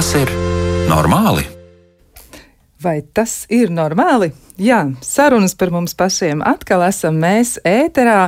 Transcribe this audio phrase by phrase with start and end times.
[0.00, 0.30] Tas ir
[0.88, 1.42] normāli?
[2.80, 4.30] Vai tas ir normāli?
[4.60, 8.26] Jā, sarunas par mums pašiem atkal esam mēs ēterā.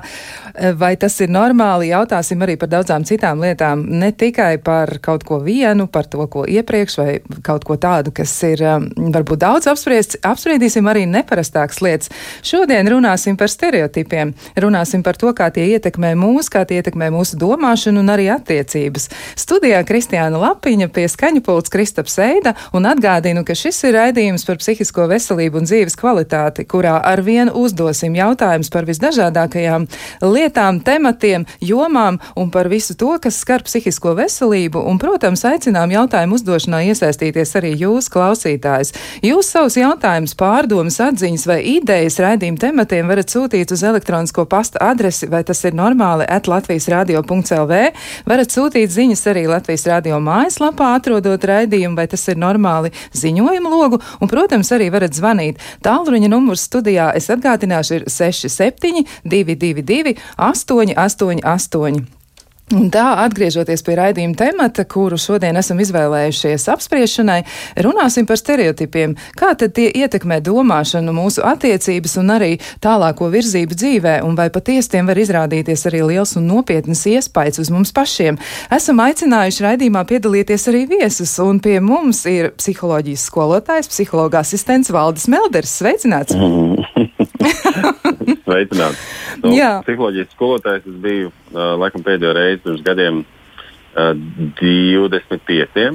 [0.80, 1.90] Vai tas ir normāli?
[1.90, 3.82] Jautāsim arī par daudzām citām lietām.
[4.00, 7.10] Ne tikai par kaut ko vienu, par to, ko iepriekš, vai
[7.44, 10.22] kaut ko tādu, kas ir um, varbūt daudz apspriests.
[10.24, 12.12] Apspriedīsim arī neparastākas lietas.
[12.40, 14.32] Šodien runāsim par stereotipiem.
[14.64, 19.10] Runāsim par to, kā tie ietekmē mūs, kā tie ietekmē mūsu domāšanu un arī attiecības.
[19.36, 24.60] Studijā Kristiāna Lapiņa pie skaņu pults Kristaps Eida un atgādinu, ka šis ir raidījums par
[24.64, 29.86] psihisko veselību un dzīves kvalitāti aktualitāti, kurā arvien uzdosim jautājumus par visdažādākajām
[30.22, 34.78] lietām, tematiem, jomām un par visu to, kas skar psihisko veselību.
[34.78, 38.92] Un, protams, aicinām jautājumu uzdošanā iesaistīties arī jūs, klausītājs.
[39.22, 45.28] Jūs savus jautājumus, pārdomas, atziņas vai idejas raidījumu tematiem varat sūtīt uz elektronisko pasta adresi,
[45.28, 47.82] vai tas ir normāli, at Latvijas radio.lv.
[48.28, 54.00] Varat sūtīt ziņas arī Latvijas radio mājaslapā, atrodot raidījumu, vai tas ir normāli ziņojumu logu,
[54.20, 55.60] un, protams, arī varat zvanīt.
[55.82, 62.21] Tālruņa Tālruņa numurs studijā es atgādināšu ir 67 222 888.
[62.70, 67.42] Un tā, atgriežoties pie raidījuma temata, kuru šodien esam izvēlējušies apspriešanai,
[67.84, 69.16] runāsim par stereotipiem.
[69.36, 72.52] Kā tad tie ietekmē domāšanu, mūsu attiecības un arī
[72.84, 77.72] tālāko virzību dzīvē, un vai patiesi tiem var izrādīties arī liels un nopietnas iespējas uz
[77.74, 78.40] mums pašiem.
[78.72, 85.28] Esam aicinājuši raidījumā piedalīties arī viesus, un pie mums ir psiholoģijas skolotājs, psihologa asistents Valdis
[85.28, 85.76] Melders.
[85.82, 86.38] Sveicināts!
[88.46, 89.04] Sveicināts!
[89.42, 89.52] Nu.
[89.86, 94.12] Psiholoģijas skolotājs es biju uh, laikam pēdējo reizi pirms gadiem uh,
[94.60, 95.86] 25.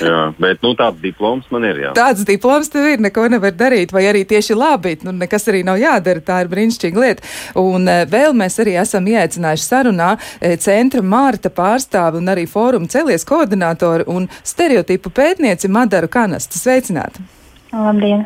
[0.00, 1.78] Jā, bet nu, tāds diploms man ir.
[1.84, 1.92] Jā.
[1.96, 4.96] Tāds diploms tev ir, neko nevar darīt, vai arī tieši labi.
[5.06, 6.24] Nu, nekas arī nav jādara.
[6.26, 7.32] Tā ir brīnišķīga lieta.
[7.60, 10.12] Un vēl mēs arī esam ieaicinājuši sarunā
[10.64, 16.58] centra Mārta pārstāvi un arī fóruma celies koordinātori un stereotipu pētnieci Madaru Kanastu.
[16.58, 17.39] Sveicināti!
[17.70, 18.24] Labdien!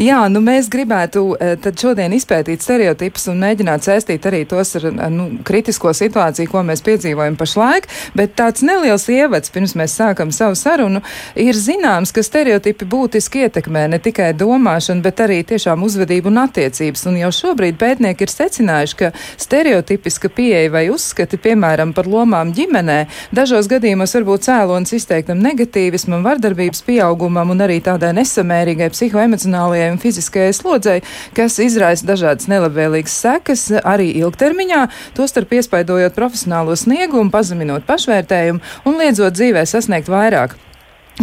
[0.00, 4.86] Jā, nu mēs gribētu eh, tad šodien izpētīt stereotipus un mēģināt saistīt arī tos ar
[5.12, 10.56] nu, kritisko situāciju, ko mēs piedzīvojam pašlaik, bet tāds neliels ievads, pirms mēs sākam savu
[10.56, 11.02] sarunu,
[11.36, 17.04] ir zināms, ka stereotipi būtiski ietekmē ne tikai domāšanu, bet arī tiešām uzvedību un attiecības.
[17.12, 23.02] Un jau šobrīd pētnieki ir secinājuši, ka stereotipiska pieeja vai uzskati, piemēram, par lomām ģimenē,
[23.36, 29.92] dažos gadījumos var būt cēlonis izteiktam negatīvismam, vardarbības pieaugumam un arī tādai nesamērīgai smagai psihoemocionālajai
[29.92, 31.02] un fiziskajai slodzei,
[31.34, 39.34] kas izraisa dažādas nelabvēlīgas sekas arī ilgtermiņā, tostarp iespaidojot profesionālo sniegumu, pazeminot pašvērtējumu un liedzot
[39.34, 40.56] dzīvē sasniegt vairāk.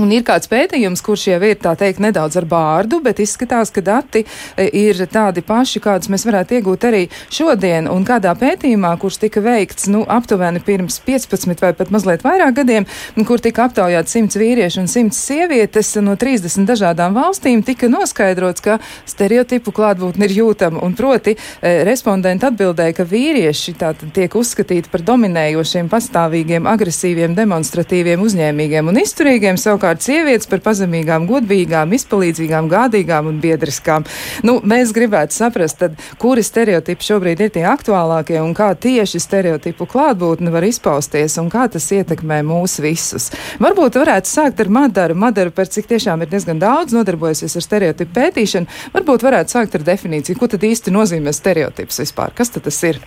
[0.01, 3.81] Un ir kāds pētījums, kurš jau ir tā teikt nedaudz ar bārdu, bet izskatās, ka
[3.85, 4.23] dati
[4.57, 7.85] e, ir tādi paši, kādus mēs varētu iegūt arī šodien.
[7.91, 12.87] Un kādā pētījumā, kurš tika veikts nu, aptuveni pirms 15 vai pat mazliet vairāk gadiem,
[13.29, 18.79] kur tika aptaujāt 100 vīriešu un 100 sievietes no 30 dažādām valstīm, tika noskaidrots, ka
[19.05, 20.81] stereotipu klātbūtne ir jūtama.
[20.81, 28.25] Un proti, e, respondenti atbildēja, ka vīrieši tātad tiek uzskatīti par dominējošiem, pastāvīgiem, agresīviem, demonstratīviem,
[28.25, 29.61] uzņēmīgiem un izturīgiem.
[29.61, 34.05] Savukārt savukārt sievietes par pazemīgām, godīgām, izpalīdzīgām, gādīgām un biedriskām.
[34.43, 39.85] Nu, mēs gribētu saprast, tad, kuri stereotipi šobrīd ir tie aktuālākie un kā tieši stereotipu
[39.85, 43.31] klātbūtne var izpausties un kā tas ietekmē mūs visus.
[43.59, 45.17] Varbūt varētu sākt ar Madaru.
[45.19, 49.83] Madaru, par cik tiešām ir diezgan daudz nodarbojusies ar stereotipu pētīšanu, varbūt varētu sākt ar
[49.91, 52.31] definīciju, ko tad īsti nozīmē stereotips vispār.
[52.37, 53.03] Kas tad tas ir?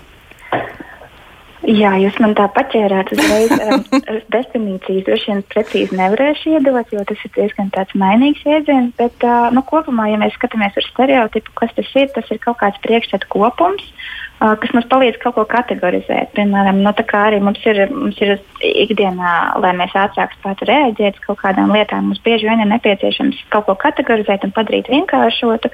[1.64, 3.54] Jā, jūs man tā paķērāt uzreiz.
[4.34, 8.92] definīcijas droši vien precīzi nevarēšu iedot, jo tas ir diezgan tāds mainīgs jēdziens.
[9.00, 12.60] Bet uh, nu, kopumā, ja mēs skatāmies uz stereotipu, kas tas ir, tas ir kaut
[12.60, 13.88] kāds priekšstatu kopums.
[13.88, 16.32] Uh, kas mums palīdz kaut ko kategorizēt.
[16.36, 21.40] Piemēram, nu, arī mums ir, mums ir ikdienā, lai mēs ātrāk spētu reaģēt uz kaut
[21.40, 25.70] kādām lietām, mums bieži vien ir nepieciešams kaut ko kategorizēt un padarīt vienkāršotu,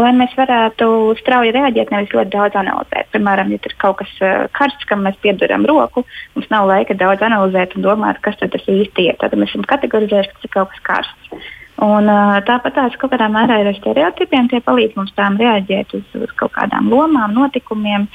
[0.00, 0.88] lai mēs varētu
[1.20, 3.12] strauji reaģēt, nevis ļoti daudz analizēt.
[3.12, 6.06] Piemēram, ja ir kaut kas uh, karsts, kam mēs pieduram roku,
[6.38, 9.20] mums nav laika daudz analizēt un domāt, kas tas īsti ir.
[9.20, 11.54] Tad mēs esam kategorizējuši, kas ir kaut kas karsts.
[11.84, 12.08] Un,
[12.48, 16.30] tāpat tās kaut kādā mērā ir ar stereotipiem, tie palīdz mums tām reaģēt uz, uz
[16.40, 18.06] kaut kādām lomām, notikumiem.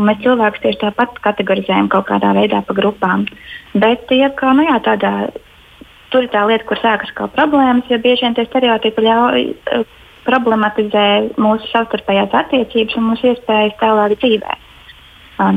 [0.00, 3.26] Mēs cilvēkus tieši tāpat kategorizējam kaut kādā veidā pa grupām.
[3.74, 5.14] Bet ja, kā, nu, jā, tādā,
[6.14, 9.42] tur ir tā lieta, kur sākas kā problēmas, jo bieži vien tie stereotipi ļauj
[10.28, 11.06] problematizē
[11.40, 14.54] mūsu savstarpējās attiecības un mūsu iespējas tālāk dzīvē.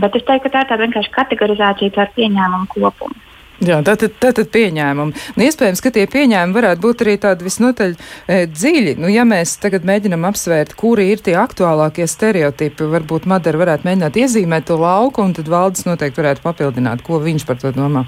[0.01, 3.32] Bet es teiktu, ka tā ir tāda vienkārši kategorizācija ar pieņēmumu kopumu.
[3.61, 5.13] Jā, tātad, tātad pieņēmumi.
[5.37, 8.95] Nu, iespējams, ka tie pieņēmumi varētu būt arī tādi visnotaļ e, dziļi.
[8.99, 14.17] Nu, ja mēs tagad mēģinam apsvērt, kuri ir tie aktuālākie stereotipi, varbūt Madara varētu mēģināt
[14.23, 18.07] iezīmēt to lauku, un tad valdes noteikti varētu papildināt, ko viņš par to domā.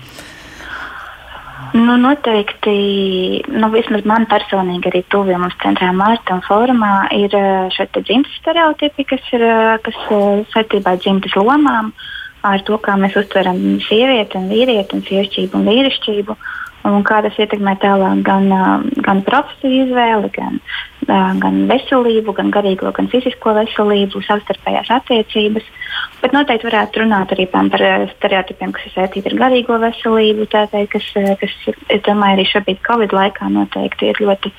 [1.76, 2.76] Nu, noteikti,
[3.52, 7.34] nu, vismaz man personīgi arī tuviem mums centrā Mārta un Fórumā ir
[7.76, 9.44] šie dzimtas stereotipi, kas ir
[9.84, 9.98] kas,
[10.54, 11.92] saistībā ar dzimtas lomām,
[12.54, 13.58] ar to, kā mēs uztveram
[13.88, 16.38] sievieti un vīrieti un sievišķību un vīrišķību.
[16.86, 18.52] Un kā tas ietekmē tālāk gan,
[19.02, 20.60] gan profesiju izvēli, gan,
[21.42, 25.66] gan veselību, gan garīgo, gan fizisko veselību, savstarpējās attiecības.
[26.22, 27.66] Bet noteikti varētu runāt arī par
[28.12, 31.08] stereotipiem, kas ir saistīti ar garīgo veselību, tātad, kas,
[31.42, 34.54] kas es domāju, arī šobrīd Covid laikā noteikti ir ļoti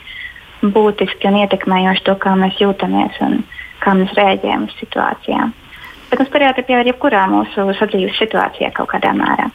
[0.75, 3.39] būtiski un ietekmējoši to, kā mēs jūtamies un
[3.85, 5.55] kā mēs rēģējam uz situācijām.
[6.11, 9.51] Bet nu, stereotipi jau ir jebkurā mūsu sadzīves situācijā kaut kādā mērā.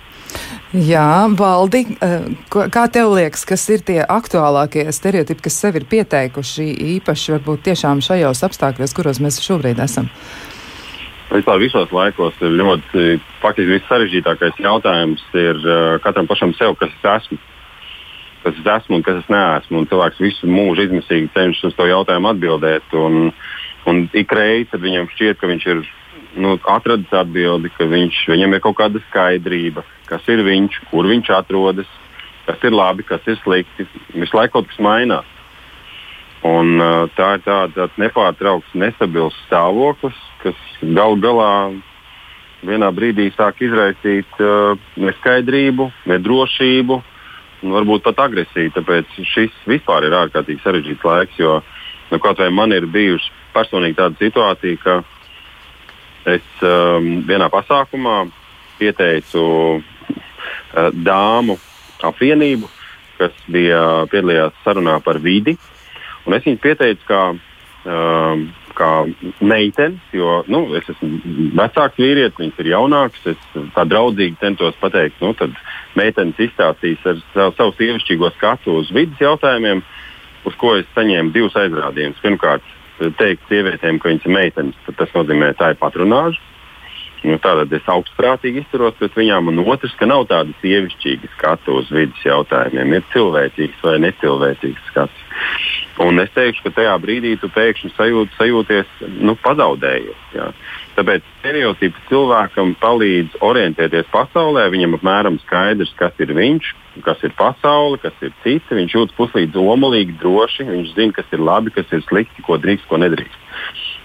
[0.71, 6.67] Jā, Valdi, eh, kā tev liekas, kas ir tie aktuālākie stereotipi, kas sev ir pieteikuši
[6.95, 10.07] īpaši varbūt tiešām šajos apstākļos, kuros mēs šobrīd esam?
[11.31, 16.91] Vispār visos laikos ir ļoti, faktiski viss sarežģītākais jautājums ir uh, katram pašam sev, kas
[16.91, 17.37] es esmu.
[18.41, 19.79] Kas es esmu un kas es neesmu.
[19.79, 22.95] Un cilvēks visu mūžu izmisīgi cenšas uz to jautājumu atbildēt.
[22.99, 23.31] Un,
[23.89, 25.83] un ik reizi viņam šķiet, ka viņš ir
[26.39, 31.31] nu, atradis atbildi, ka viņš, viņam ir kaut kāda skaidrība, kas ir viņš, kur viņš
[31.35, 31.89] atrodas,
[32.47, 33.87] kas ir labi, kas ir slikti.
[34.15, 35.37] Visu laiku kaut kas mainās.
[36.47, 41.51] Un, uh, tā ir tāds nepārtraukts, nestabils stāvoklis, kas gal galā
[42.65, 46.97] vienā brīdī sāk izraisīt uh, neskaidrību, nedrošību
[47.61, 48.73] un varbūt pat agresiju.
[48.73, 51.59] Tāpēc šis vispār ir ārkārtīgi sarežģīts laiks, jo
[52.09, 55.01] nu, kaut vai man ir bijusi personīgi tāda situācija, ka
[56.29, 58.27] Es um, vienā pasākumā
[58.77, 59.41] pieteicu
[59.81, 61.57] uh, dāmu
[62.05, 62.69] apvienību,
[63.17, 65.55] kas bija piedalījās sarunā par vidi.
[66.29, 67.21] Es viņu pieteicu kā,
[67.89, 68.43] um,
[68.77, 68.91] kā
[69.41, 73.25] meitenes, jo nu, es esmu vecāks vīrietis, viņas ir jaunākas.
[73.33, 75.57] Es tā draudzīgi centos pateikt, nu, tad
[75.97, 79.81] meitenes izstāstīs ar savu, savu sievišķīgo skatu uz vidas jautājumiem,
[80.45, 82.21] uz ko es saņēmu divus aizrādījumus.
[82.21, 82.69] Pirmkārt,
[83.19, 86.47] teikt sievietēm, ka viņas ir meitenes, tad tas nozīmē, ka tā ir patronāža.
[87.21, 91.91] Nu, Tātad es augstprātīgi izturos pret viņām, un otrs, ka nav tāda sievišķīga skatu uz
[91.93, 92.95] vidas jautājumiem.
[92.97, 95.27] Ir cilvēcīgs vai necilvēcīgs skats.
[96.01, 100.23] Un es teikšu, ka tajā brīdī tu pēkšņi sajūt, sajūties nu, pazaudējies.
[100.33, 100.49] Jā.
[101.01, 104.67] Tāpēc stereotipi cilvēkam palīdz orientēties pasaulē.
[104.69, 106.67] Viņam apmēram skaidrs, kas ir viņš,
[107.01, 108.77] kas ir pasaule, kas ir citi.
[108.77, 110.67] Viņš jūtas puslīdz omulīgi, droši.
[110.67, 113.47] Viņš zina, kas ir labi, kas ir slikti, ko drīkst, ko nedrīkst.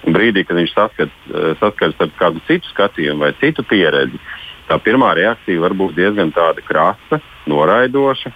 [0.08, 4.16] Un brīdī, kad viņš saskat, eh, saskars ar kādu citu skatījumu vai citu pieredzi,
[4.70, 8.32] tā pirmā reakcija var būt diezgan krasta, noraidoša,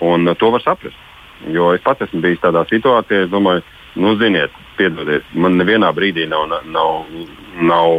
[0.00, 1.00] un to var saprast.
[1.48, 3.62] Jo es pats esmu bijis tādā situācijā, es domāju,
[3.96, 7.06] nu, ziniet, piedodiet, man nevienā brīdī nav, nav,
[7.60, 7.92] nav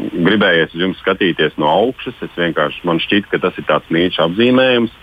[0.00, 2.16] gribējies uz jums skatīties no augšas.
[2.24, 4.96] Es vienkārši man šķiet, ka tas ir tāds mīļš apzīmējums.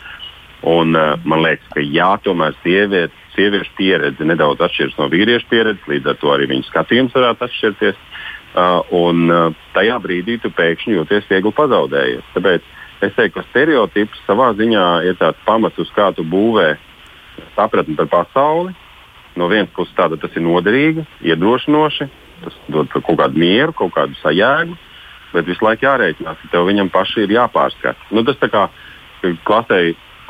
[0.68, 5.86] Un, uh, man liekas, ka jā, tomēr sieviet, sieviešu pieredze nedaudz atšķiras no vīriešu pieredzes,
[5.92, 8.02] līdz ar to arī viņu skatījums varētu atšķirties.
[8.58, 12.34] Uh, un uh, tajā brīdī tu pēkšņi jūties viegli pazaudējies.
[12.34, 12.66] Tāpēc
[13.06, 16.72] es teiktu, ka stereotips savā ziņā ir tāds pamats, uz kā tu būvē
[17.54, 18.74] sapratni par pasauli.
[19.38, 22.10] No vienas puses tāda tas ir noderīgi, iedrošinoši,
[22.44, 24.78] tas dod kaut kādu mieru, kaut kādu sajēgu,
[25.34, 28.10] bet visu laiku jārēķinās, ka tev viņam pašam ir jāpārskata.
[28.16, 28.68] Nu, tas tā kā
[29.48, 29.82] klasē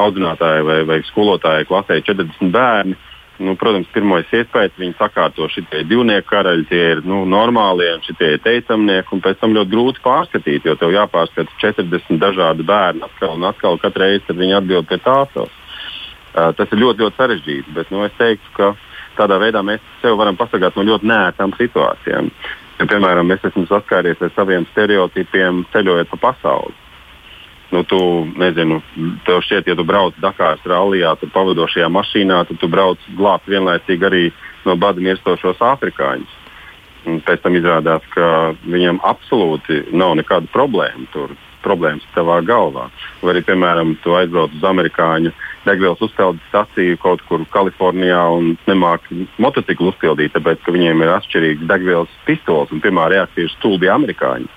[0.01, 2.97] audzinātāji vai, vai skolotāji klasē 40 bērni.
[3.37, 8.31] Nu, protams, pirmais iespējas viņi sakārto šitie divnieku karaļi, tie ir nu, normālie, un šitie
[8.33, 13.35] ir teicamnieki, un pēc tam ļoti grūti pārskatīt, jo tev jāpārskata 40 dažādi bērni atkal
[13.35, 15.53] un atkal katru reizi, kad viņi atbild pie tāsos.
[16.33, 18.71] Uh, tas ir ļoti, ļoti sarežģīti, bet nu, es teiktu, ka
[19.19, 22.31] tādā veidā mēs sev varam pasargāt no ļoti nērtām situācijām.
[22.77, 26.75] Ja, piemēram, es esmu saskāries ar saviem stereotipiem ceļojot pa pasauli
[27.69, 27.99] nu, tu,
[28.37, 28.79] nezinu,
[29.27, 34.07] tev šķiet, ja tu brauc Dakāras rallijā, tad pavadošajā mašīnā, tad tu brauc glābt vienlaicīgi
[34.07, 34.23] arī
[34.67, 36.37] no bada mirstošos afrikāņus.
[37.07, 41.35] Un pēc tam izrādās, ka viņam absolūti nav nekāda problēma tur.
[41.63, 42.85] Problēmas tavā galvā.
[43.19, 45.33] Vai arī, piemēram, tu aizbrauc uz amerikāņu
[45.67, 51.67] degvielas uzpildes staciju kaut kur Kalifornijā un nemāki motociklu uzpildīt, tāpēc ka viņiem ir atšķirīgs
[51.69, 54.49] degvielas pistols un pirmā reakcija ir stulbi amerikāņi.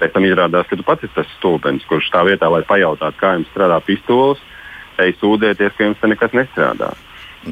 [0.00, 3.32] Pēc tam izrādās, ka tu pats esi tas stulbenis, kurš tā vietā, lai pajautātu, kā
[3.36, 4.42] jums strādā pistols,
[5.00, 6.92] ej sūdzēties, ka jums te nekas nestrādā.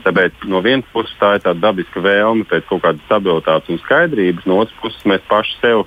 [0.04, 4.48] Tāpēc no vienas puses tā ir tāda dabiska vēlme pēc kaut kādas stabilitātes un skaidrības,
[4.50, 5.84] no otras puses mēs paši sev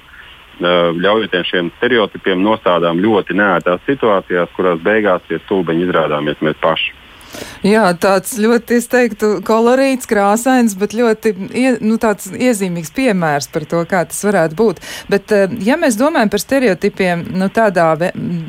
[0.57, 6.95] ļaujoties šiem stereotipiem nostādām ļoti nērtās situācijās, kurās beigās tie stulbeņi izrādāmies mēs paši.
[7.65, 13.65] Jā, tāds ļoti, es teiktu, kolorīts, krāsains, bet ļoti ie, nu, tāds iezīmīgs piemērs par
[13.69, 14.81] to, kā tas varētu būt.
[15.09, 17.89] Bet, eh, ja mēs domājam par stereotipiem nu, tādā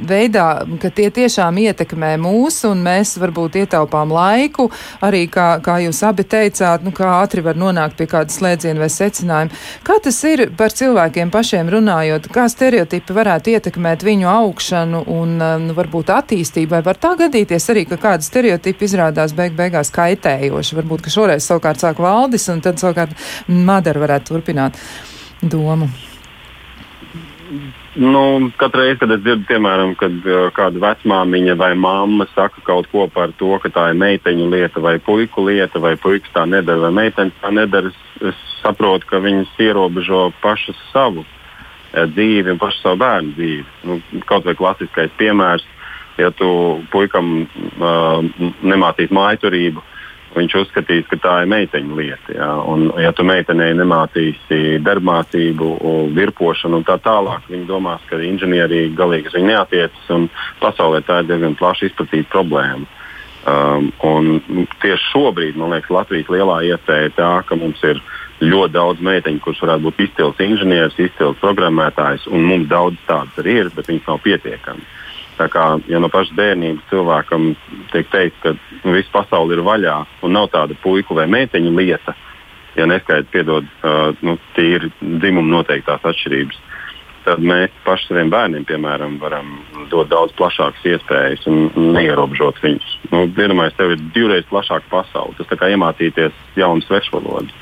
[0.09, 0.49] veidā,
[0.83, 4.69] ka tie tiešām ietekmē mūs un mēs varbūt ietaupām laiku,
[5.05, 8.91] arī kā, kā jūs abi teicāt, nu, kā ātri var nonākt pie kāda slēdziena vai
[8.93, 9.63] secinājuma.
[9.89, 15.75] Kā tas ir par cilvēkiem pašiem runājot, kā stereotipi varētu ietekmēt viņu augšanu un nu,
[15.77, 20.77] varbūt attīstību, vai var tā gadīties arī, ka kāda stereotipa izrādās beig beigās kaitējoši?
[20.81, 23.17] Varbūt, ka šoreiz savukārt sāk valdis un tad savukārt
[23.49, 24.77] Madara varētu turpināt
[25.43, 25.89] domu.
[27.99, 32.87] Nu, Katru reizi, kad es dzirdu, piemēram, kad uh, kāda vecmāmiņa vai mamma saka kaut
[32.93, 36.85] ko par to, ka tā ir meiteņu lieta vai puiku lieta, vai puikas tā nedara,
[36.85, 42.61] vai meitenes tā nedara, es, es saprotu, ka viņas ierobežo pašas savu uh, dzīvi un
[42.63, 43.67] pašu savu bērnu dzīvi.
[43.89, 43.99] Nu,
[44.31, 45.67] kaut vai klasiskais piemērs,
[46.19, 46.49] ja tu
[46.93, 49.85] puikam uh, nemācītu mājturību,
[50.37, 52.35] viņš uzskatīs, ka tā ir meiteņu lieta.
[52.37, 55.71] Ja, un, ja tu meitenei nemācīsi darbmācību,
[56.17, 61.31] virpošanu un tā tālāk, viņi domās, ka inženierija galīgi uz viņu neatiecas pasaulē tā ir
[61.33, 62.87] diezgan plaši izplatīta problēma.
[63.49, 64.41] Um,
[64.83, 68.01] tieši šobrīd, man liekas, Latvijas lielā iespēja ir tā, ka mums ir
[68.43, 73.63] ļoti daudz meiteņu, kuras varētu būt izcils inženieris, izcils programmētājs, un mums daudz tādas arī
[73.63, 74.98] ir, bet viņas nav pietiekamas.
[75.39, 77.53] Tā kā ja no pašas bērnības cilvēkam
[77.93, 82.15] tiek teikt, ka nu, viss pasaule ir vaļā un nav tāda puiku vai meiteņu lieta,
[82.79, 86.59] ja neskaidrs piedod uh, nu, tīri dzimuma noteiktās atšķirības,
[87.29, 89.55] tad mēs paši saviem bērniem, piemēram, varam
[89.93, 92.93] dot daudz plašākas iespējas un neierobežot viņus.
[93.13, 95.37] Nu, Vienamais tev ir divreiz plašāka pasaule.
[95.39, 97.55] Tas kā iemācīties jaunu svešu valodu.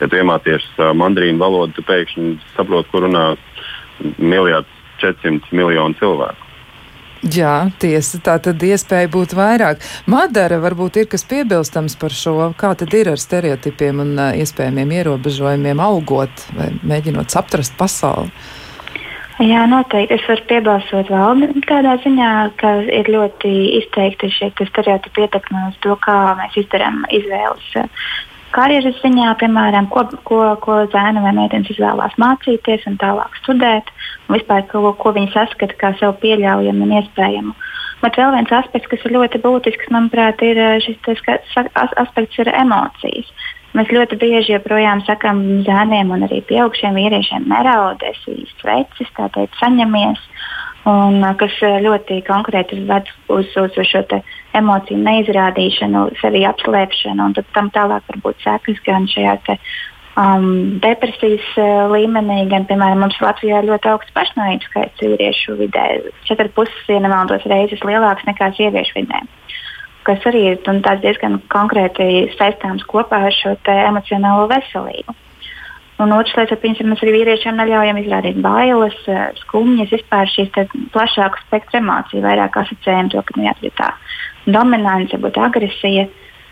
[0.00, 3.26] Ja tu iemācies uh, mandrīnu valodu, tu pēkšņi saproti, kur runā
[4.18, 6.49] miljards 400 miljonu cilvēku.
[7.20, 9.82] Jā, tiesa, tā tad iespēja būt vairāk.
[10.08, 15.82] Madara varbūt ir kas piebilstams par šo, kā tad ir ar stereotipiem un iespējamiem ierobežojumiem
[15.84, 18.32] augot vai mēģinot saprast pasauli.
[19.40, 20.16] Jā, noteikti.
[20.16, 25.96] Es varu piebalsot valdi tādā ziņā, ka ir ļoti izteikti šie stereotipi ietekme uz to,
[26.04, 27.70] kā mēs izdarām izvēles
[28.54, 33.90] karjeras ziņā, piemēram, ko, ko, ko zēna vai meitenes izvēlās mācīties un tālāk studēt,
[34.26, 37.54] un vispār ko, ko viņi saskata kā sev pieļaujamu un iespējamu.
[38.00, 41.00] Bet vēl viens aspekts, kas ir ļoti būtisks, manuprāt, ir eh, šis
[41.76, 43.28] aspekts, ir emocijas.
[43.76, 48.24] Mēs ļoti bieži joprojām sakām zēniem un arī pieaugušiem vīriešiem, neraudēs,
[48.58, 50.24] svecis, tā teikt, saņemies.
[50.90, 54.06] Un, eh, kas eh, ļoti konkrēti ved uz, uz, uz šo
[54.56, 59.56] emociju neizrādīšanu, sevi apslēpšanu, un tam tālāk var būt sekas gan šajā te,
[60.20, 65.86] um, depresijas uh, līmenī, gan, piemēram, mums Latvijā ir ļoti augsts pašnāvības skaits vīriešu vidē,
[66.28, 69.24] 4,5 ja nemaldos reizes lielāks nekā sieviešu vidē.
[70.08, 70.62] Kas arī ir
[71.04, 75.14] diezgan konkrēti saistāms kopā ar šo emocionālo veselību.
[76.00, 80.54] Un otrs lietas, ka mēs arī vīriešiem neļaujam izrādīt bailes, uh, skumjas, vispār šīs
[80.94, 83.90] plašākas spektra emociju, vairāk asociējam to, ka nu, jā, tā
[84.48, 86.06] dominance, būt agresija.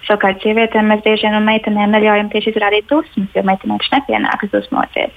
[0.08, 4.52] Savukārt sievietēm mēs bieži vien un meitenēm neļaujam tieši izrādīt dusmas, jo meitenēm taču nepienākas
[4.52, 5.16] dusmoties.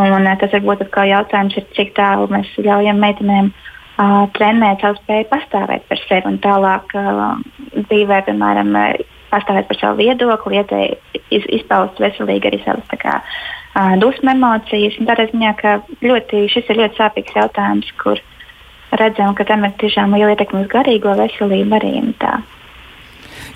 [0.00, 5.28] Un, tas varbūt atkal jautājums ir, cik tālu mēs ļaujam meitenēm uh, trenēt savu spēju
[5.30, 7.36] pastāvēt par sevi un tālāk uh,
[7.76, 8.74] dzīvē, piemēram,
[9.34, 10.62] pastāvēt par savu viedokli,
[11.34, 13.18] iz, izpaust veselīgi arī savas kā,
[14.02, 14.98] dusmu emocijas.
[15.08, 18.22] Tādā ziņā, ka ļoti, šis ir ļoti sāpīgs jautājums, kur
[18.94, 21.94] redzam, ka tam ir tiešām liela ietekme uz garīgo veselību arī.
[22.22, 22.38] Tā.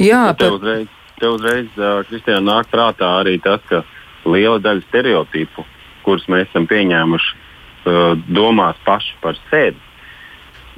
[0.03, 0.43] Jā, bet...
[0.43, 3.85] tev uzreiz, tev uzreiz uh, Kristiāna, nāk prātā arī tas, ka
[4.29, 5.67] liela daļa stereotipu,
[6.07, 9.79] kurus mēs esam pieņēmuši, uh, domās paši par sevi,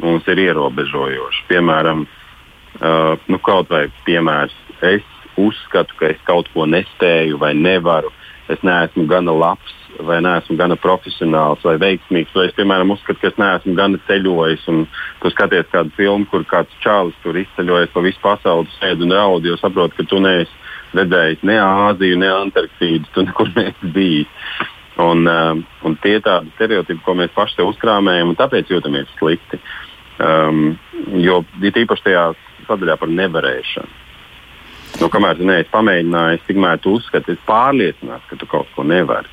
[0.01, 1.47] mums ir ierobežojoši.
[1.49, 2.20] Piemēram, uh,
[2.81, 4.55] nu, kaut vai piemērs,
[4.87, 5.05] es
[5.41, 8.13] uzskatu, ka es kaut ko nespēju vai nevaru,
[8.51, 13.31] es neesmu gana labs vai neesmu gana profesionāls vai veiksmīgs, vai es, piemēram, uzskatu, ka
[13.31, 14.67] es neesmu gana ceļojis.
[14.73, 14.85] Un
[15.21, 19.47] tu skaties kādu filmu, kur kāds čālis tur izceļojas pa visu pasauli, sēž un raud,
[19.47, 24.53] jo saproti, ka tu neesi redzējis ne Āziju, ne Antarktīdu, tu nekur neesi bijis.
[25.01, 29.09] Un, um, un tie ir tādi stereotipi, ko mēs paši sev uzkrāmējam, un tāpēc jūtamies
[29.17, 29.61] slikti.
[30.21, 30.75] Um,
[31.17, 32.25] jo ir īpaši tajā
[32.69, 33.99] sadaļā par nevarēšanu.
[35.01, 39.31] Nu, kamēr tu neesi pamēģinājis, tikmēr tu uzskati, esi pārliecināts, ka tu kaut ko nevari.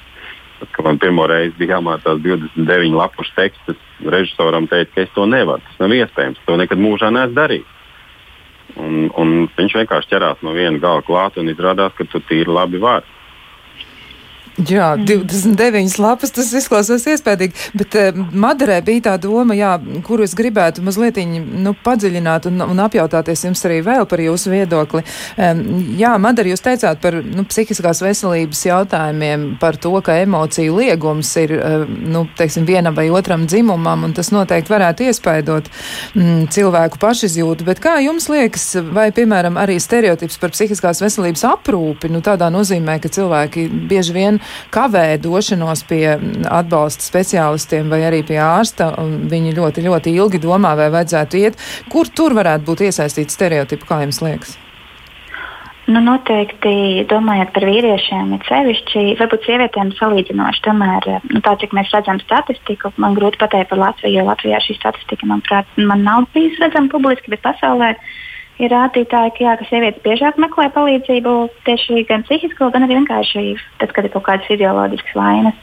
[0.59, 5.25] Tad, kad man pirmo reizi bija jāmācās 29 lapušu tekstus, režisoram teica, ka es to
[5.29, 5.61] nevaru.
[5.65, 6.39] Tas nav iespējams.
[6.45, 7.73] To nekad mūžā neesmu darījis.
[8.77, 12.81] Un, un viņš vienkārši ķerās no viena gala klāt un izrādās, ka tu tīri labi
[12.81, 13.16] vari.
[14.57, 16.01] Jā, 29 mm.
[16.01, 21.19] lapas tas izklausās iespējīgi, bet uh, Madarē bija tā doma, jā, kuru es gribētu mazliet
[21.21, 25.03] nu, padziļināt un, un apjautāties jums arī vēl par jūsu viedokli.
[25.97, 31.53] Jā, Madara, jūs teicāt par nu, psihiskās veselības jautājumiem, par to, ka emociju liegums ir
[31.59, 35.69] uh, nu, teiksim, vienam vai otram dzimumam, un tas noteikti varētu iespaidot
[36.17, 42.09] mm, cilvēku pašizjūtu, bet kā jums liekas, vai, piemēram, arī stereotips par psihiskās veselības aprūpi,
[42.09, 44.41] nu, tādā nozīmē, ka cilvēki bieži vien
[44.73, 46.17] kavē došanos pie
[46.49, 48.91] atbalsta speciālistiem vai arī pie ārsta,
[49.33, 51.59] viņi ļoti, ļoti ilgi domā, vai vajadzētu iet.
[51.91, 54.57] Kur tur varētu būt iesaistīti stereotipi, kā jums liekas?
[55.87, 60.63] Nu, noteikti domājot par vīriešiem, ir sevišķi, varbūt sievietēm salīdzinoši.
[60.65, 64.75] Tomēr, nu, tā cik mēs redzam statistiku, man grūti pateikt par Latviju, jo Latvijā šī
[64.75, 68.01] statistika, manuprāt, man nav bijusi redzama publiski, bet pasaulē ir
[68.59, 71.33] rādītāji, ka, jā, ka sievietes biežāk meklē palīdzību
[71.67, 73.43] tieši gan psihisko, gan arī vienkārši
[73.81, 75.59] tad, kad ir kaut kādas fizioloģiskas vainas.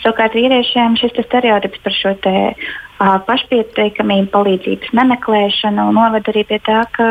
[0.00, 6.82] Savukārt vīriešiem šis stereotips par šo te, uh, pašpietiekamību, palīdzības nemeklēšanu noved arī pie tā,
[6.96, 7.06] ka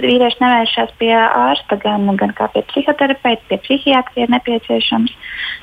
[0.00, 5.12] vīrieši nevēršas pie ārsta gan, gan kā pie psihoterapeita, pie psihiatra, ja nepieciešams.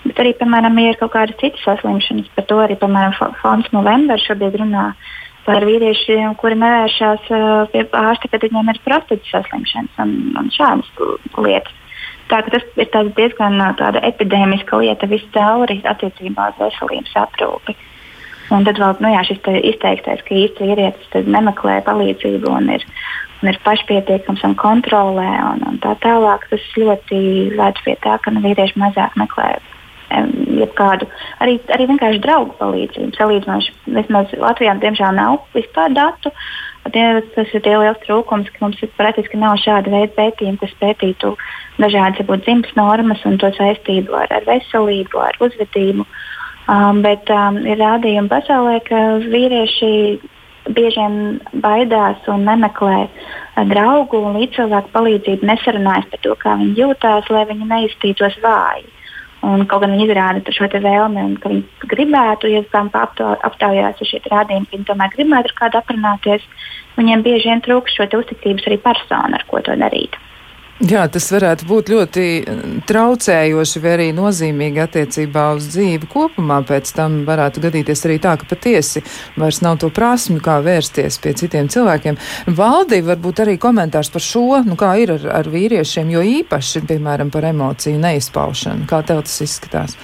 [0.05, 4.21] Bet arī, piemēram, ja ir kaut kādas citas saslimšanas, par to arī, piemēram, Fonds November
[4.21, 4.91] šobrīd runā
[5.46, 10.90] par vīriešiem, kuri nevēršās uh, pie ārsta, kad viņiem ir prostatas saslimšanas un, un šādas
[11.38, 11.82] lietas.
[12.30, 17.75] Tā, tas ir diezgan tāda epidēmiska lieta viscauri attiecībā uz veselības aprūpi.
[18.54, 22.86] Un tad vēl nu, jā, šis izteiktais, ka īsti vīrietis nemeklē palīdzību un ir,
[23.42, 26.46] un ir pašpietiekams un kontrolē un, un tā tālāk.
[26.50, 27.22] Tas ļoti
[27.58, 29.54] vēd pie tā, ka nu, vīrieši mazāk meklē
[30.60, 31.07] jebkādu
[31.43, 33.15] arī, arī vienkārši draugu palīdzību.
[33.17, 36.31] Salīdzinoši, vismaz Latvijā, diemžēl, nav vispār datu.
[36.86, 41.34] Tas ir liels trūkums, ka mums praktiski nav šāda veida pētījumi, kas pētītu
[41.81, 46.05] dažādas dzimtas normas un to saistību ar, ar veselību, ar uzvedību.
[46.65, 49.89] Um, bet um, ir rādījumi pasaulē, ka vīrieši
[50.74, 51.17] bieži vien
[51.62, 57.46] baidās un nemeklē uh, draugu un līdzcilvēku palīdzību, nesarunājas par to, kā viņi jūtas, lai
[57.51, 58.90] viņi neiztītos vāji.
[59.46, 64.10] Un, kaut gan viņi izrāda šo vēlmi, un ka viņi gribētu, ja tam aptaujās ar
[64.10, 66.48] šiem rādījumiem, ka viņi tomēr gribētu ar kādu aprunāties,
[66.98, 70.18] viņiem bieži vien trūkst šo uzticības arī personu, ar ko to darīt.
[70.83, 76.57] Jā, tas varētu būt ļoti eh, traucējoši vai arī nozīmīgi attiecībā uz dzīvi kopumā.
[76.68, 79.00] Pēc tam varētu gadīties arī tā, ka patiesi
[79.40, 82.20] vairs nav to prasmi, kā vērsties pie citiem cilvēkiem.
[82.59, 87.31] Valdī varbūt arī komentārs par šo, nu kā ir ar, ar vīriešiem, jo īpaši, piemēram,
[87.31, 88.83] par emociju neizpaušanu.
[88.92, 89.96] Kā tev tas izskatās?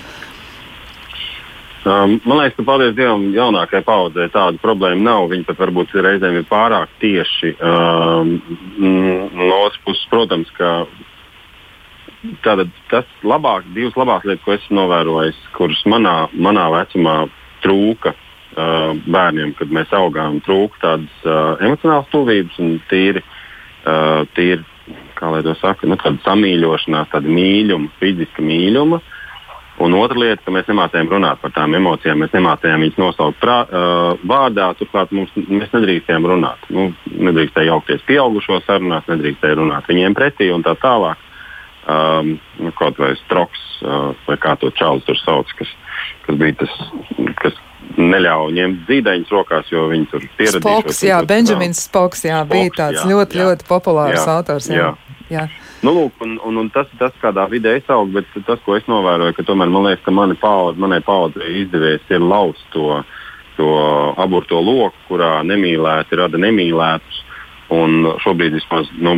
[1.81, 5.29] Um, man liekas, ka paldies Dievam, jaunākajai paudzei tāda problēma nav.
[5.31, 7.55] Viņi pat varbūt reizēm ir pārāk tieši.
[7.57, 8.35] Um,
[8.77, 10.83] no otras puses, protams, ka
[12.45, 17.15] tātad, tas labāk, divas labākas lietas, ko esmu novērojis, kuras manā, manā vecumā
[17.65, 24.61] trūka uh, bērniem, kad mēs augām, trūka tādas uh, emocionālas tuvības un tīri, uh, tīri
[25.17, 29.01] kā lai to saka, nu, tāda samīļošanās, tāda mīluma, fiziska mīluma.
[29.81, 33.57] Un otra lieta, ka mēs nemācījām runāt par tām emocijām, mēs nemācījām viņas nosaukt prā,
[33.65, 34.67] uh, vārdā.
[34.77, 36.67] Turklāt mums, mēs nedrīkstējām runāt.
[36.69, 41.27] Nu, nedrīkstēja jaukties pieaugušo sarunās, nedrīkstēja runāt viņiem pretī un tā tālāk.
[41.91, 45.71] Um, nu, kaut vai stroks, uh, vai kā to čalis tur sauc, kas,
[46.27, 46.75] kas bija tas,
[47.41, 47.57] kas
[47.97, 50.61] neļāva ņemt zīdaiņus rokās, jo viņi tur pieredzējuši.
[50.61, 54.69] Spoks, jā, Benjamins Spoks, jā, Spoks, bija tāds jā, ļoti, jā, ļoti populārs jā, autors.
[54.69, 54.77] Jā.
[54.77, 54.91] Jā.
[55.31, 55.47] Jā.
[55.81, 58.85] Nu, lūk, un, un, un tas, tas, kādā vidē es augstu, bet tas, ko es
[58.89, 62.99] novēroju, ka tomēr man liekas, ka mani paudze, manai paudzei izdevies ir lauzt to,
[63.57, 63.69] to
[64.21, 67.23] aburto loku, kurā nemīlēti rada nemīlētus.
[67.71, 69.13] Un šobrīd vismaz, nu,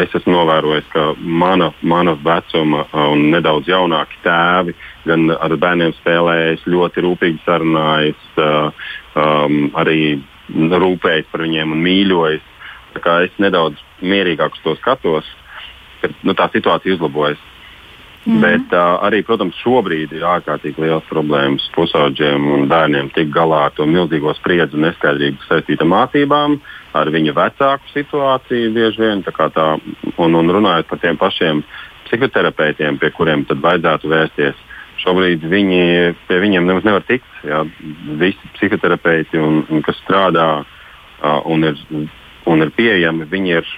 [0.00, 4.74] es esmu novērojis, ka mana, mana vecuma un nedaudz jaunāki tēvi
[5.06, 10.18] gan ar bērniem spēlējas, ļoti rūpīgi sarunājas, uh, um, arī
[10.50, 12.50] rūpējas par viņiem un mīļojas.
[12.98, 15.30] Es nedaudz mierīgāk uz to skatos
[16.04, 17.40] ka nu, tā situācija uzlabojas.
[18.24, 18.40] Mm.
[18.40, 23.74] Bet uh, arī, protams, šobrīd ir ārkārtīgi liels problēmas pusaudžiem un bērniem tikt galā ar
[23.76, 26.56] to milzīgo spriedzi un neskaidrību saistītu ar mācībām,
[26.96, 29.20] ar viņu vecāku situāciju bieži vien.
[29.26, 29.66] Tā tā,
[30.16, 31.60] un, un runājot par tiem pašiem
[32.06, 34.64] psihoterapeitiem, pie kuriem tad vajadzētu vērsties.
[35.04, 35.84] Šobrīd viņi,
[36.24, 37.28] pie viņiem nemaz nevar tikt.
[37.44, 37.60] Jā.
[38.20, 41.76] Visi psihoterapeiti, un, un, kas strādā uh, un ir
[42.50, 43.70] un ir pieejami, viņi ir,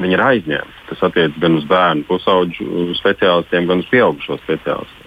[0.00, 0.84] viņi ir aizņemti.
[0.90, 5.05] Tas attiecas gan uz bērnu pusauģu speciālistiem, gan uz pieaugušo speciālistiem.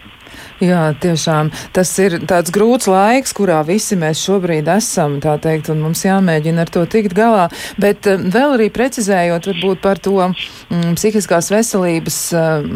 [0.59, 5.79] Jā, tiešām tas ir tāds grūts laiks, kurā visi mēs šobrīd esam, tā teikt, un
[5.85, 7.45] mums jāmēģina ar to tikt galā.
[7.79, 12.67] Bet uh, vēl arī precizējot varbūt par to mm, psihiskās veselības uh,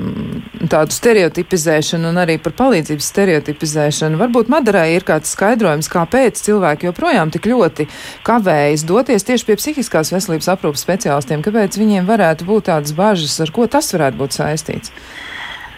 [0.71, 4.21] tādu stereotipizēšanu un arī par palīdzības stereotipizēšanu.
[4.21, 7.89] Varbūt Madarai ir kāds skaidrojums, kāpēc cilvēki joprojām tik ļoti
[8.23, 13.51] kavējas doties tieši pie psihiskās veselības aprūpas speciālistiem, kāpēc viņiem varētu būt tādas bažas, ar
[13.51, 14.95] ko tas varētu būt saistīts.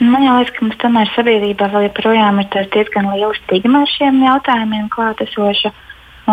[0.04, 4.90] Man liekas, ka mums tomēr sabiedrībā vēl joprojām ir diezgan liela stigma ar šiem jautājumiem
[4.92, 5.72] klātesoša.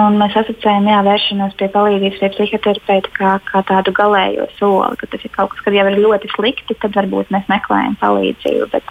[0.01, 5.09] Un mēs asociējam jā, vēršanos pie palīdzības pie psihoterapeita kā, kā tādu galējo soli, ka
[5.13, 8.71] tas ir kaut kas, kas jau ir ļoti slikti, tad varbūt mēs meklējam palīdzību.
[8.73, 8.89] Bet,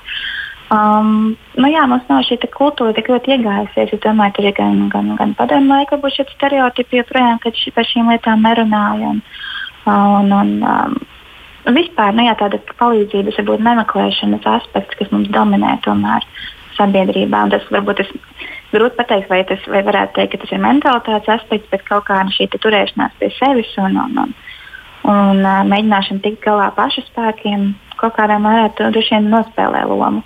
[0.78, 3.96] um, nu jā, mums nav šī kultūra tik ļoti iegājusies.
[3.98, 7.74] Es domāju, tur ir gan, gan, gan padomu laika, varbūt šie stereotipi joprojām, kad ši,
[7.74, 9.24] par šīm lietām nerunājam.
[9.90, 11.02] Un, un, um,
[11.65, 16.26] vispār nu, jā, tāda palīdzības, varbūt nemeklēšanas aspekts, kas mums dominē tomēr
[16.78, 17.45] sabiedrībā.
[17.45, 18.12] Un tas varbūt ir
[18.74, 22.21] grūti pateikt, vai, tas, vai varētu teikt, ka tas ir mentalitātes aspekts, bet kaut kā
[22.34, 24.36] šī turēšanās pie sevis un, un, un,
[25.12, 27.71] un mēģināšana tikt galā pašu spēkiem
[28.02, 30.24] kaut kādā mērā droši vien nospēlē lomu.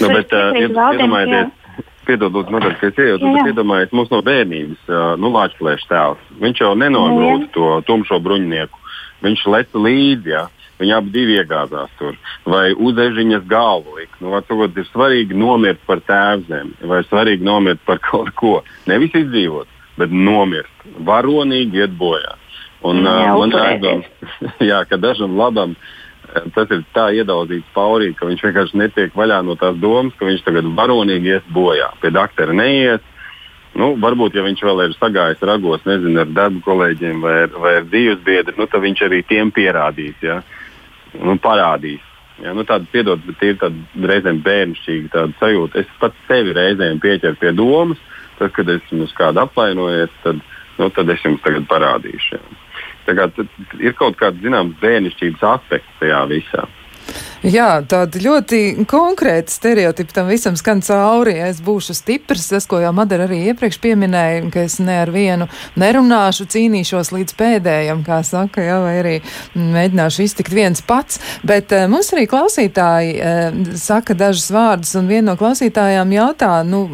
[0.00, 1.58] Nu, bet, uh, iedomājieties,
[2.02, 6.24] Piedodiet, Margarita, ka es iejaucos, bet iedomājieties, mums no bērnības uh, nu, Lāčplēša tēls.
[6.42, 8.80] Viņš jau nenogrūda to tumšo bruņinieku.
[9.22, 10.32] Viņš leca līdzi.
[10.34, 10.42] Ja?
[10.82, 12.16] Viņi abi divi iegāzās tur.
[12.48, 14.18] Vai uz ežiņas galvu likt.
[14.22, 18.56] Nu, varbūt ir svarīgi nomirt par tēvzemi, vai svarīgi nomirt par kaut ko.
[18.90, 20.86] Nevis izdzīvot, bet nomirt.
[21.06, 22.34] Varonīgi iet bojā.
[22.82, 25.76] Un, jā, uh, man aizdomas, ka dažam labam
[26.56, 30.46] tas ir tā iedauzīts paurī, ka viņš vienkārši netiek vaļā no tās domas, ka viņš
[30.46, 31.90] tagad varonīgi ies bojā.
[32.00, 33.04] Pie doktora neies.
[33.76, 37.76] Nu, varbūt, ja viņš vēl ir sagājis ragos, nezinu, ar darbu kolēģiem vai ar, vai
[37.78, 40.18] ar dzīves biedru, nu, tad viņš arī tiem pierādīs.
[40.24, 40.40] Ja?
[40.40, 40.61] Uh,
[41.20, 42.02] nu, parādīs.
[42.42, 45.82] Ja, nu, tāda, piedod, bet ir tāda reizēm bērnišķīga sajūta.
[45.84, 48.00] Es pats sevi reizēm pieķeru pie domas,
[48.38, 50.40] tad, kad esmu uz kādu apvainojies, tad,
[50.80, 52.38] nu, tad es jums tagad parādīšu.
[52.38, 52.60] Ja.
[53.06, 53.28] Tā kā,
[53.82, 56.66] ir kaut kāds zināms bērnišķības aspekts tajā visā.
[57.42, 61.34] Jā, tādi ļoti konkrēti stereotipi tam visam skan cauri.
[61.40, 65.10] Ja es būšu stiprs, tas, ko jau Madara arī iepriekš pieminēja, ka es ne ar
[65.10, 65.48] vienu
[65.80, 69.14] nerunāšu, cīnīšos līdz pēdējam, kā saka, jā, vai arī
[69.58, 71.18] mēģināšu iztikt viens pats.
[71.42, 76.84] Bet uh, mums arī klausītāji uh, saka dažus vārdus, un viena no klausītājām jautā, nu,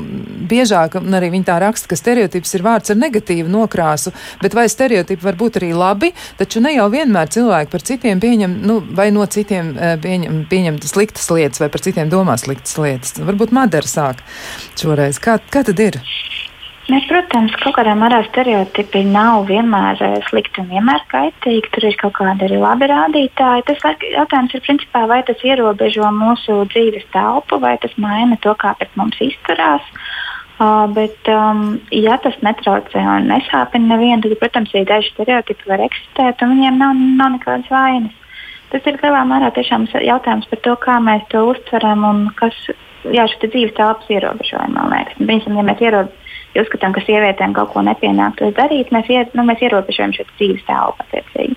[0.48, 4.64] biežāk, un arī viņa tā raksta, ka stereotips ir vārds ar negatīvu nokrāsu, bet vai
[4.72, 9.11] stereotipi var būt arī labi, taču ne jau vienmēr cilvēki par citiem pieņem, nu, vai
[9.12, 13.18] no citiem uh, pieņem pieņemt sliktas lietas vai par citiem domā sliktas lietas.
[13.21, 14.25] Varbūt Madara sāk
[14.81, 15.21] šoreiz.
[15.23, 16.01] Kā, kā tad ir?
[16.88, 21.68] Mēs, protams, kaut kādā mērā stereotipi nav vienmēr eh, slikti un vienmēr kaitīgi.
[21.75, 23.66] Tur ir kaut kādi arī labi rādītāji.
[23.68, 28.73] Tas jautājums ir, principā, vai tas ierobežo mūsu dzīves telpu, vai tas maina to, kā
[28.81, 29.85] pret mums izturās.
[30.59, 35.85] Uh, bet, um, ja tas netraucē un nesāpina nevienu, tad, protams, arī daži stereotipi var
[35.85, 38.16] eksistēt, un viņiem nav, nav nekādas vainas.
[38.72, 42.57] Tas ir lielā mērā jautājums par to, kā mēs to uztveram un kas
[43.07, 45.04] jā, šī dzīves telpas ierobežojumi.
[45.18, 46.12] Piemēram, ja mēs ierob,
[46.59, 51.04] uzskatām, ka sievietēm kaut ko nepienāktos darīt, mēs, ier, nu, mēs ierobežojam šo dzīves telpu.
[51.07, 51.57] Attiecīgi.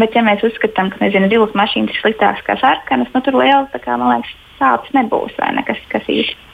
[0.00, 3.76] Bet, ja mēs uzskatām, ka nezinu, zilas mašīnas ir sliktākas kā sarkanas, nu, tur liels
[3.84, 6.48] kā, liekas, sāpes nebūs vai nekas kas īsti.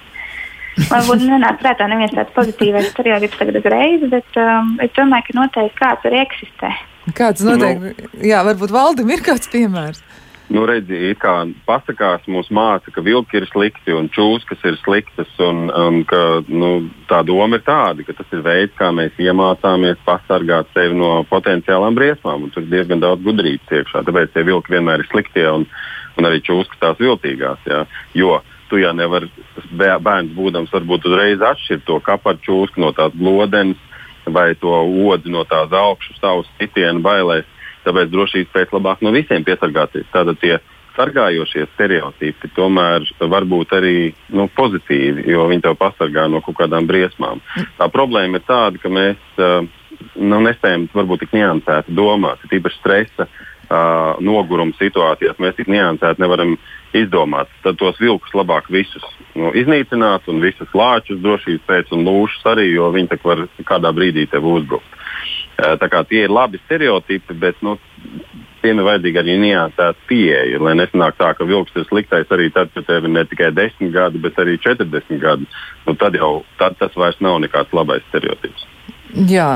[0.89, 5.81] Varbūt nenāk prātā neviens tāds pozitīvs stereotips tagad uzreiz, bet um, es domāju, ka noteikti
[5.81, 6.71] kāds arī eksistē.
[7.17, 10.03] Kāds noteikti, nu, jā, varbūt valdim ir kāds piemērs.
[10.49, 11.33] Nu, redzi, it kā
[11.69, 16.71] pasakās mums māca, ka vilki ir slikti un čūskas ir sliktas, un, un ka nu,
[17.11, 21.99] tā doma ir tāda, ka tas ir veids, kā mēs iemācāmies pasargāt sevi no potenciālām
[21.99, 24.07] briesmām, tur ir diezgan daudz gudrības iekšā.
[24.09, 25.69] Tāpēc tie vilki vienmēr ir sliktie un,
[26.17, 27.69] un arī čūskas tās viltīgās.
[27.69, 27.85] Jā.
[28.17, 28.41] Jo
[28.73, 29.29] tu jau nevari,
[29.77, 33.81] bērns būdams, varbūt uzreiz atšķirt to kaparu čūsku no tās glodenes
[34.35, 34.73] vai to
[35.11, 37.47] odzi no tās augšas savas sitienu bailēs.
[37.87, 40.09] Tāpēc drošības pēc labāk no visiem piesargāties.
[40.13, 40.59] Tātad tie
[40.99, 43.97] sargājošie stereotipi tomēr var būt arī
[44.35, 47.41] nu, pozitīvi, jo viņi tev pasargā no kaut kādām briesmām.
[47.79, 49.63] Tā problēma ir tāda, ka mēs uh,
[50.19, 53.45] nu, nespējam varbūt tik niansēti domāt, tīpaši stresa uh,
[54.25, 55.39] noguruma situācijās.
[55.43, 56.57] Mēs tik niansēti nevaram
[56.97, 57.51] izdomāt.
[57.65, 59.05] Tad tos vilkus labāk visus
[59.37, 64.29] nu, iznīcināt, un visus lāčus drošības pēc un lūšus arī, jo viņi var kādā brīdī
[64.31, 64.97] tev uzbrukt.
[65.59, 67.77] Tā kā tie ir labi stereotipi, bet nu,
[68.63, 70.61] tiem ir vajadzīga arī niansēta pieeja.
[70.63, 73.93] Lai nesanāk tā, ka vilks ir sliktais arī tad, kad tev ir ne tikai 10
[73.95, 75.49] gadi, bet arī 40 gadi.
[75.87, 78.67] Nu, tad jau tad tas vairs nav nekāds labais stereotips.
[79.09, 79.49] Jā,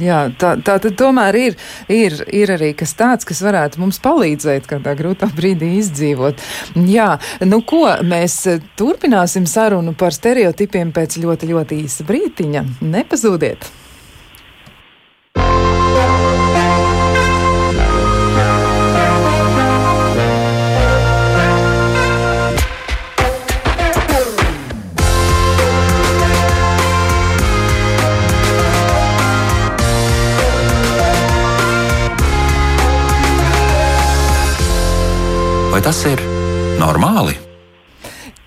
[0.00, 1.56] jā tā, tā tad tomēr ir,
[1.92, 6.40] ir, ir arī kas tāds, kas varētu mums palīdzēt kādā grūtā brīdī izdzīvot.
[6.88, 7.10] Jā,
[7.44, 8.38] nu ko, mēs
[8.78, 12.64] turpināsim sarunu par stereotipiem pēc ļoti, ļoti īsa brītiņa.
[12.96, 13.68] Nepazūdiet!
[35.76, 36.16] Vai tas ir
[36.80, 37.34] normāli?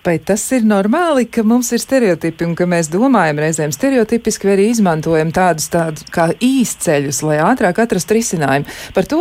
[0.09, 4.53] Vai tas ir normāli, ka mums ir stereotipi un ka mēs domājam reizēm stereotipiski, vai
[4.55, 8.65] arī izmantojam tādus, tādus kā īsceļus, lai ātrāk atrastu risinājumu?
[8.95, 9.19] Par to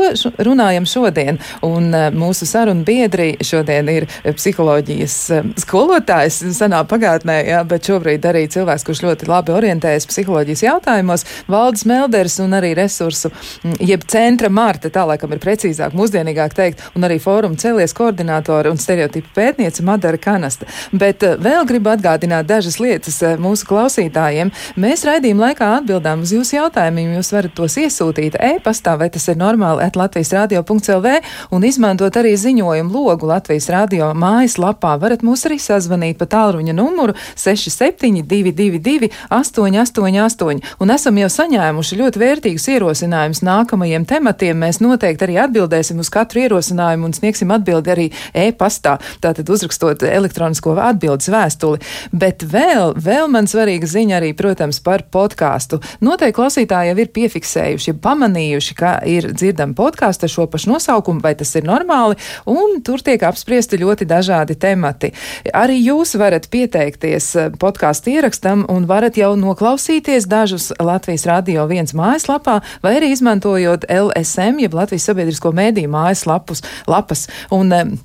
[0.48, 1.36] runājam šodien,
[1.68, 8.24] un e, mūsu sarunu biedri šodien ir psiholoģijas e, skolotājs senā pagātnē, jā, bet šobrīd
[8.30, 13.28] arī cilvēks, kurš ļoti labi orientējas psiholoģijas jautājumos, Valdis Melders un arī resursu,
[13.76, 18.80] jeb centra Marta, tā laikam ir precīzāk, mūsdienīgāk teikt, un arī fóruma celies koordinātori un
[18.80, 20.77] stereotipu pētniece Madara Kanasta.
[20.92, 24.52] Bet eh, vēl gribu atgādināt dažas lietas eh, mūsu klausītājiem.
[24.80, 27.14] Mēs raidījuma laikā atbildām uz jūsu jautājumiem.
[27.18, 31.14] Jūs varat tos iesūtīt e-pastā, vai tas ir normāli, at Latvijas radio.lv
[31.54, 34.94] un izmantot arī ziņojumu logu Latvijas radio mājaslapā.
[35.00, 40.62] Varat mūs arī sazvanīt pa tālruņa numuru 6722, 888.
[40.82, 44.58] Un esam jau saņēmuši ļoti vērtīgus ierosinājumus nākamajiem tematiem.
[44.64, 48.98] Mēs noteikti arī atbildēsim uz katru ierosinājumu un sniegsim atbildi arī e-pastā.
[49.22, 51.78] Tātad uzrakstot elektronisko rakstisko atbildes vēstuli.
[52.12, 55.80] Bet vēl, vēl man svarīga ziņa arī, protams, par podkāstu.
[56.00, 61.34] Noteikti klausītāji jau ir piefiksējuši, pamanījuši, ka ir dzirdama podkāsta ar šo pašu nosaukumu, vai
[61.38, 65.12] tas ir normāli, un tur tiek apspriesti ļoti dažādi temati.
[65.54, 72.60] Arī jūs varat pieteikties podkāstu ierakstam un varat jau noklausīties dažus Latvijas Radio viens mājaslapā,
[72.82, 77.28] vai arī izmantojot LSM, jeb Latvijas sabiedrisko mēdīju mājaslapus lapas.
[77.54, 77.98] Un,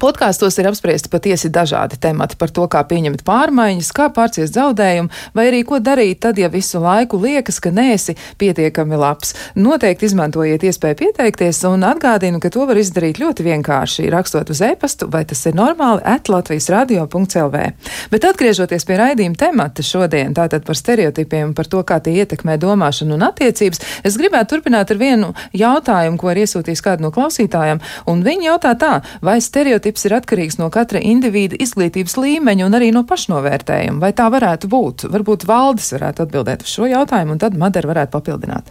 [0.00, 5.44] Podkāstos ir apspriesti patiesi dažādi temati par to, kā pieņemt pārmaiņas, kā pārciest zaudējumu, vai
[5.50, 9.34] arī ko darīt tad, ja visu laiku liekas, ka neesi pietiekami labs.
[9.54, 15.06] Noteikti izmantojiet iespēju pieteikties un atgādinu, ka to var izdarīt ļoti vienkārši, rakstot uz e-pastu,
[15.12, 17.62] vai tas ir normāli, at Latvijas radio.lv.
[18.10, 23.14] Bet atgriežoties pie raidījuma temata šodien, tātad par stereotipiem par to, kā tie ietekmē domāšanu
[23.14, 28.26] un attiecības, es gribētu turpināt ar vienu jautājumu, ko ir iesūtījis kādu no klausītājiem, un
[28.26, 32.90] viņi jautā tā, vai stereotipi stereotips ir atkarīgs no katra individa izglītības līmeņa un arī
[32.92, 34.00] no pašnovērtējuma.
[34.00, 35.04] Vai tā varētu būt?
[35.12, 38.64] Varbūt valdis varētu atbildēt uz šo jautājumu, un tad Madara varētu papildināt.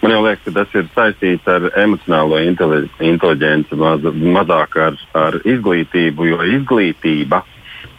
[0.00, 6.40] Man liekas, ka tas ir saistīts ar emocionālo inteligenci, maz, mazāk ar, ar izglītību, jo
[6.56, 7.42] izglītība,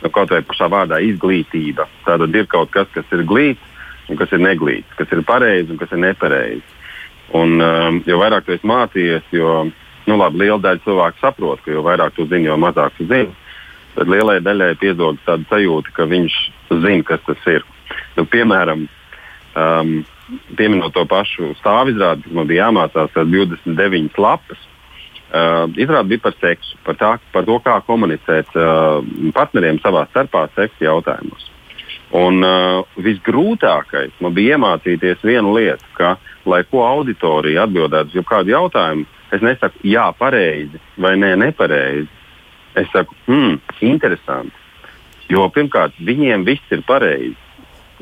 [0.01, 4.33] nu, kaut vai pašā vārdā izglītība, tātad ir kaut kas, kas ir glīts un kas
[4.33, 6.65] ir neglīts, kas ir pareizi un kas ir nepareizi.
[7.37, 9.69] Un, um, jo vairāk tu mācījies, jo
[10.11, 13.31] nu, labi, liela daļa cilvēku saprot, ka jo vairāk tu zini, jo mazāk tu zini.
[13.95, 16.39] Tad lielai daļai piedod tādu sajūtu, ka viņš
[16.71, 17.65] zina, kas tas ir.
[18.15, 18.85] Nu, piemēram,
[19.55, 19.93] um,
[20.55, 24.67] pieminot to pašu stāvizrādi, kas man bija jāmācās, tad 29 lapas.
[25.31, 28.99] Uh, izrāda bija par seksu, par, tā, par to, kā komunicēt uh,
[29.35, 31.47] partneriem savā starpā seksa jautājumos.
[32.19, 38.51] Un uh, visgrūtākais man bija iemācīties vienu lietu, ka, lai ko auditorija atbildētu uz kādu
[38.51, 42.09] jautājumu, Es nesaku, jā, pareizi vai nē, nepareizi.
[42.75, 44.55] Es saku, hmm, interesanti.
[45.31, 47.37] Jo pirmkārt, viņiem viss ir pareizi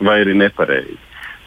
[0.01, 0.97] vai arī nepareizi.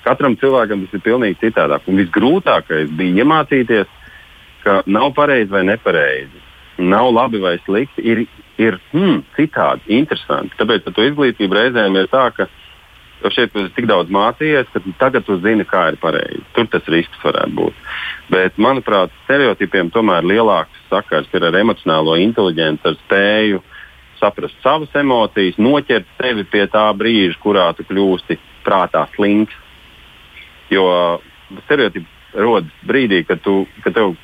[0.02, 1.86] Katram cilvēkam tas ir pilnīgi citādāk.
[1.90, 3.90] Un visgrūtākais bija iemācīties,
[4.62, 6.42] ka nav pareizi vai nepareizi.
[6.82, 8.24] Nav labi vai slikti, ir,
[8.58, 10.56] ir hmm, citādi, interesanti.
[10.58, 12.48] Tāpēc ar to izglītību reizēm ir tā, ka
[13.22, 16.42] Jo šeit tu tik daudz mācījies, ka tagad tu zini, kā ir pareizi.
[16.56, 17.82] Tur tas risks varētu būt.
[18.32, 23.62] Bet, manuprāt, stereotipiem tomēr lielāks sakars ir ar emocionālo inteligenci, ar spēju
[24.18, 29.54] saprast savas emocijas, noķert sevi pie tā brīža, kurā tu kļūsti prātā slinks.
[30.70, 30.86] Jo
[31.66, 34.16] stereotipi rodas brīdī, kad, tu, kad tev,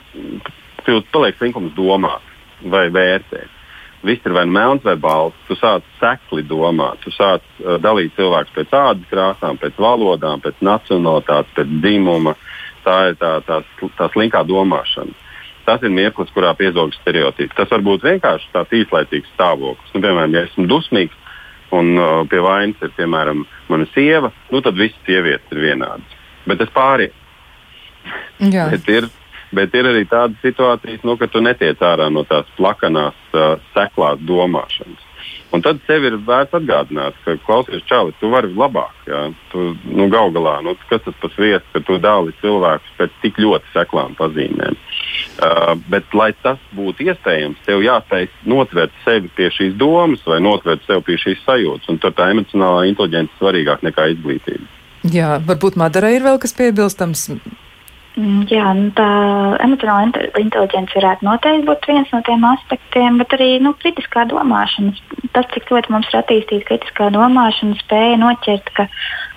[0.86, 2.24] tev paliek slinkums domāt
[2.66, 3.57] vai vērtēt
[4.02, 5.38] viss ir vai nu melns vai balts.
[5.48, 10.60] Tu sāc sekli domāt, tu sāc uh, dalīt cilvēkus pēc ādas krāsām, pēc valodām, pēc
[10.64, 12.36] nacionalitātes, pēc dzimuma.
[12.84, 13.62] Tā ir tā, tā,
[13.98, 15.12] tā slinkā domāšana.
[15.68, 17.52] Tas ir mirklis, kurā piezog stereotipi.
[17.56, 19.90] Tas var būt vienkārši tāds īslaicīgs stāvoklis.
[19.92, 21.16] Nu, piemēram, ja esmu dusmīgs
[21.76, 26.16] un uh, pie vainas ir piemēram mana sieva, nu, tad visas sievietes ir vienādas.
[26.48, 27.12] Bet es pārēju.
[28.72, 29.10] Bet ir
[29.56, 34.20] Bet ir arī tādas situācijas, nu, ka tu netiec ārā no tās plakanās, uh, seklās
[34.28, 35.04] domāšanas.
[35.48, 38.92] Un tad sev ir vērts atgādināt, ka, klausies, čāli, tu vari labāk.
[39.08, 39.22] Jā.
[39.52, 43.40] Tu, nu, gal galā, nu, kas tas par vietu, ka tu dāli cilvēkus pēc tik
[43.40, 44.76] ļoti seklām pazīmēm.
[45.38, 50.84] Uh, bet, lai tas būtu iespējams, tev jāspēj notvert sevi pie šīs domas vai notvert
[50.84, 51.88] sevi pie šīs sajūtas.
[51.88, 54.68] Un tur tā emocionālā inteliģence ir svarīgāka nekā izglītība.
[55.08, 57.28] Jā, varbūt Madarai ir vēl kas piebilstams.
[58.18, 59.08] Mm, jā, nu tā
[59.62, 64.90] emocionāla inteligence varētu noteikti būt viens no tiem aspektiem, bet arī nu, kritiskā domāšana.
[65.36, 68.88] Tas, cik ļoti mums ir attīstīta kritiskā domāšana, spēja noķert, ka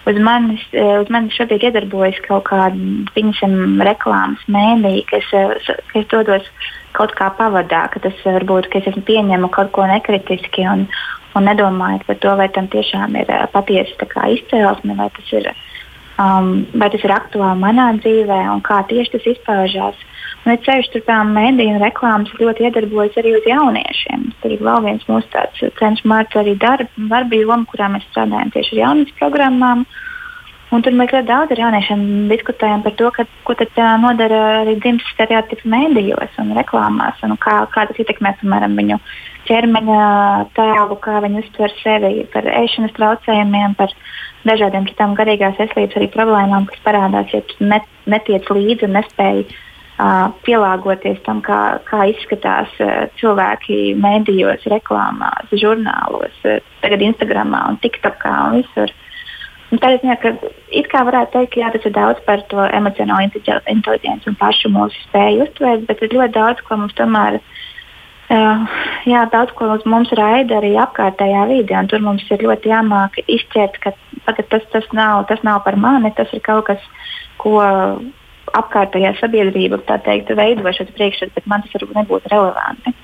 [0.10, 5.78] uz manis, e, uz manis šobrīd iedarbojas kaut kāda, piemēram, reklāmas mēdī, ka es, e,
[5.92, 6.50] ka es dodos
[6.98, 10.88] kaut kā pavadā, ka tas varbūt, ka es esmu pieņēmu kaut ko nekritiski un,
[11.38, 15.54] un nedomājot par to, vai tam tiešām ir e, patiesa izcēlesme, vai tas ir
[16.22, 20.08] um, vai tas ir aktuāli manā dzīvē un kā tieši tas izpaužās.
[20.42, 24.24] Un ir ceļš tur tām mēdīju un reklāmas ļoti iedarbojas arī uz jauniešiem.
[24.42, 28.54] Tas ir vēl viens mūsu tāds cenšs mārts arī darba, darba joma, kurā mēs strādājam
[28.56, 29.86] tieši ar jaunības programmām.
[30.72, 34.40] Un tur mēs ļoti daudz ar jauniešiem diskutējam par to, ka, ko tad uh, nodara
[34.62, 38.98] arī dzimtas stereotipi mēdījos un reklāmās, un kā, kā tas ietekmē piemēram viņu
[39.50, 40.04] ķermeņa
[40.58, 43.94] tēlu, kā viņi uztver sevi, par ēšanas traucējumiem, par
[44.48, 49.46] dažādiem citām garīgās veselības arī problēmām, kas parādās, ja tu net, netiec līdzi un nespēji
[49.48, 57.80] uh, pielāgoties tam, kā, kā izskatās uh, cilvēki mēdījos, reklāmās, žurnālos, uh, tagad Instagramā un
[57.86, 58.94] TikTokā un visur.
[59.72, 60.34] Un tā ir ziņā, ka
[60.76, 63.24] it kā varētu teikt, ka jā, tas ir daudz par to emocionālo
[63.72, 67.62] inteligenci un pašu mūsu spēju uztvert, bet ir ļoti daudz, ko mums tomēr ir
[68.32, 71.84] jā, daudz ko mums raida arī apkārtējā vide.
[71.92, 73.94] Tur mums ir ļoti jāmāk izšķirt, ka
[74.26, 76.90] tas, tas, nav, tas nav par mani, tas ir kaut kas,
[77.42, 77.60] ko
[78.58, 82.96] apkārtējā sabiedrība teikt, veido šo priekšstatu, bet man tas varbūt nebūtu relevanti.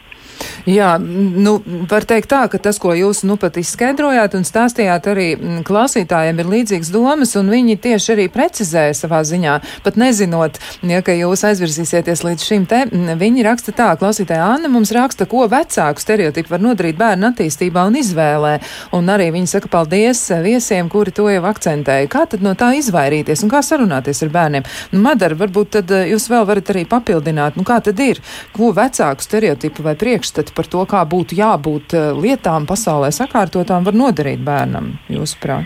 [0.67, 1.58] Jā, nu,
[1.89, 6.41] var teikt tā, ka tas, ko jūs nu pat izskaidrojāt un stāstījāt arī mm, klausītājiem,
[6.41, 11.45] ir līdzīgs domas, un viņi tieši arī precizēja savā ziņā, pat nezinot, ja, ka jūs
[11.47, 16.54] aizvirzīsieties līdz šim te, mm, viņi raksta tā, klausītāja Anna mums raksta, ko vecāku stereotipu
[16.56, 18.58] var nodarīt bērnu attīstībā un izvēlē,
[18.97, 22.12] un arī viņi saka paldies viesiem, kuri to jau akcentēja.
[22.12, 24.67] Kā tad no tā izvairīties un kā sarunāties ar bērniem?
[24.93, 28.21] Nu, Madara, varbūt tad eh, jūs vēl varat arī papildināt, nu kā tad ir,
[28.56, 29.95] ko vecāku stereotipu vai
[30.27, 35.65] priekšstatu par to, kā būtu jābūt eh, lietām pasaulē sakārtotām, var nodarīt bērnam, jūsuprāt?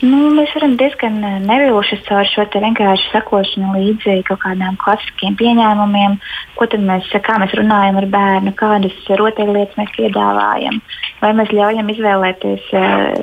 [0.00, 6.18] Nu, mēs varam diezgan eh, nevilšas caur šo vienkārši sakošanu līdzi kaut kādām klasiskiem pieņēmumiem,
[6.56, 10.80] ko mēs, kā mēs runājam ar bērnu, kādas rotaļlietas mēs piedāvājam.
[11.20, 12.70] Vai mēs ļaujam izvēlēties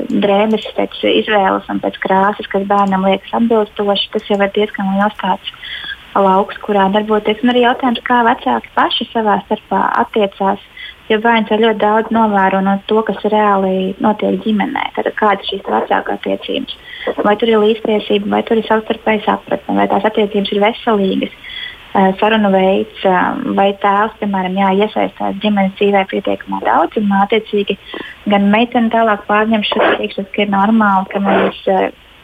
[0.09, 4.11] drēbes pēc izvēles un pēc krāsas, kas bērnam liekas atbilstoši.
[4.13, 5.53] Tas jau ir diezgan liels tāds
[6.23, 7.43] lauks, kurā darboties.
[7.43, 10.65] Un arī jautājums, kā vecāki paši savā starpā attiecās
[11.11, 14.89] jo bērns ar ļoti daudz novēro no to, kas reāli notiek ģimenē.
[14.97, 16.77] Tad kādas ir šīs vecāku attiecības?
[17.23, 21.37] Vai tur ir līdztiesība, vai tur ir savstarpēji sapratne, vai tās attiecības ir veselīgas.
[22.19, 23.05] Sarunu veids,
[23.57, 27.77] vai tēvs, piemēram, jā, iesaistās ģimenes dzīvē pietiekamā daudz, un attiecīgi
[28.29, 31.63] gan meitene tālāk pārņem šo priekšstatu, ka ir normāli, ka mēs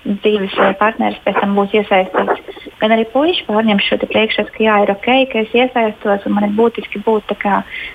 [0.04, 2.70] dzīves partneris pēc tam būs iesaistīts.
[2.82, 6.50] Gan arī puiši pārņem šo priekšstatu, ka jā, ir ok, ka es iesaistos un man
[6.50, 7.32] ir būtiski būt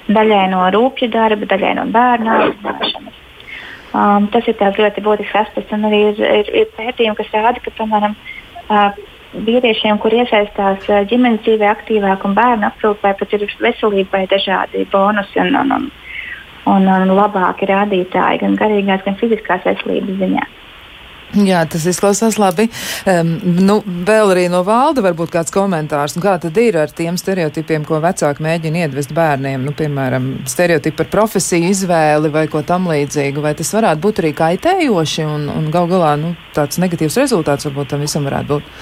[0.09, 3.25] daļai no rūpju darba, daļai no bērna audzināšanas.
[3.88, 5.73] Um, tas ir ļoti būtisks aspekts.
[5.73, 8.16] Un arī ir, ir, ir pētījumi, kas rāda, ka, piemēram,
[8.68, 8.90] uh,
[9.47, 15.40] vīriešiem, kur iesaistās uh, ģimenes dzīvē aktīvāk un bērnu aprūpē, pat ir veselībai dažādi bonusi
[15.40, 15.90] un, un, un,
[16.75, 20.49] un, un labāki rādītāji gan garīgās, gan fiziskās veselības ziņā.
[21.37, 22.69] Jā, tas izklausās labi.
[23.09, 26.17] Um, nu, vēl arī no valda varbūt kāds komentārs.
[26.17, 29.67] Nu, kā tad ir ar tiem stereotipiem, ko vecāki mēģina iedvest bērniem?
[29.67, 33.45] Nu, piemēram, stereotipi par profesiju, izvēli vai ko tam līdzīgu.
[33.45, 37.93] Vai tas varētu būt arī kaitējoši un, un gal galā nu, tāds negatīvs rezultāts varbūt
[37.93, 38.73] tam visam varētu būt?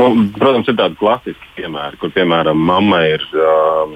[0.00, 3.92] Nu, protams, ir tādi klasiski piemēri, kur, piemēram, mamma ir uh,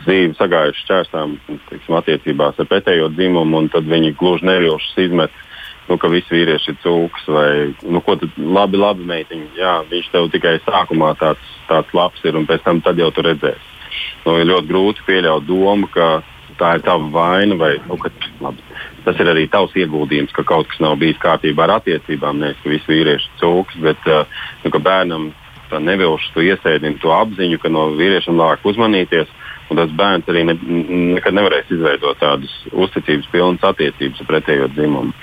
[0.00, 1.34] dzīve sagājuši šķērstām
[1.68, 5.42] teiksim, attiecībās ar pretējo dzimumu, un tad viņi gluži nevilšas izmet
[5.88, 7.48] nu, ka visi vīrieši ir cūks vai
[7.82, 9.48] nu, ko tad labi, labi meitiņa.
[9.58, 13.70] Jā, viņš tev tikai sākumā tāds, tāds labs ir un pēc tam jau tur redzēs.
[14.24, 16.22] Nu, ir ļoti grūti pieļaut domu, ka
[16.58, 18.10] tā ir tava vaina vai nu, ka,
[18.42, 18.62] labi,
[19.04, 22.40] tas ir arī tavs ieguldījums, ka kaut kas nav bijis kārtībā ar attiecībām.
[22.40, 25.32] Nevis ka visi vīrieši ir cūks, bet uh, nu, bērnam
[25.74, 29.30] nevilšu, tu iesēdini to apziņu, ka no vīriešiem labāk uzmanīties.
[29.72, 30.54] Un tas bērns arī ne,
[31.16, 35.14] nekad nevarēs izveidot tādas uzticības pilnas attiecības ar pretējo dzimumu.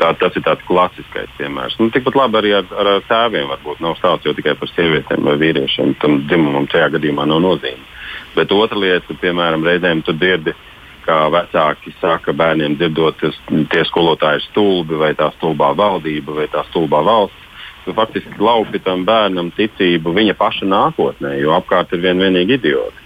[0.00, 1.78] Tā, tas ir tāds klasiskais piemērs.
[1.78, 5.30] Nu, tikpat labi arī ar, ar, ar tēviem varbūt nav stāsts jau tikai par sievietēm
[5.30, 5.94] vai vīriešiem.
[6.02, 7.86] Tam dzimumam šajā gadījumā nav nozīme.
[8.34, 10.56] Bet otra lieta, piemēram, reizēm tu dzirdi,
[11.04, 13.22] kā vecāki saka bērniem, dzirdot,
[13.70, 17.42] tie skolotāji ir stulbi, vai tā stulbā valdība, vai tā stulbā valsts.
[17.84, 23.03] Tu faktiski laupi tam bērnam ticību viņa paša nākotnē, jo apkārt ir vien vienīgi idioti.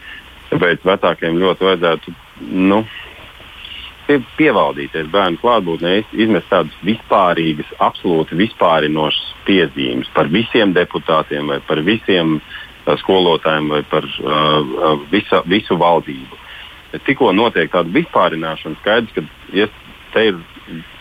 [0.49, 2.15] Tāpēc vecākiem ļoti vajadzētu
[2.69, 2.81] nu,
[4.09, 11.83] pie, pievaldīties bērnu klātbūtnē, izmest tādas vispārīgas, absolūti vispārinošas piezīmes par visiem deputātiem vai par
[11.85, 16.41] visiem uh, skolotājiem vai par uh, visa, visu valdību.
[17.05, 19.69] Tikko notiek tāda vispārināšana, skaidrs, ka ja
[20.15, 20.39] te ir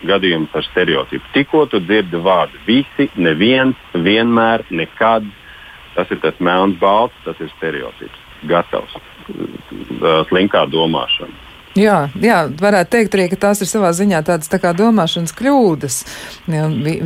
[0.08, 1.24] gadījums ar stereotipu.
[1.32, 5.26] Tikko tu dzirdi vārdu visi, neviens, vienmēr, nekad,
[5.96, 8.27] tas ir tas melns balts, tas ir stereotips.
[8.46, 8.94] Gatavs
[10.30, 11.47] slinkā domāšana.
[11.78, 15.98] Jā, jā, varētu teikt arī, ka tās ir savā ziņā tādas tā kā domāšanas kļūdas,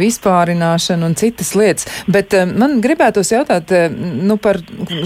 [0.01, 1.89] vispārināšana un citas lietas.
[2.09, 4.63] Bet um, man gribētos jautāt eh, nu, par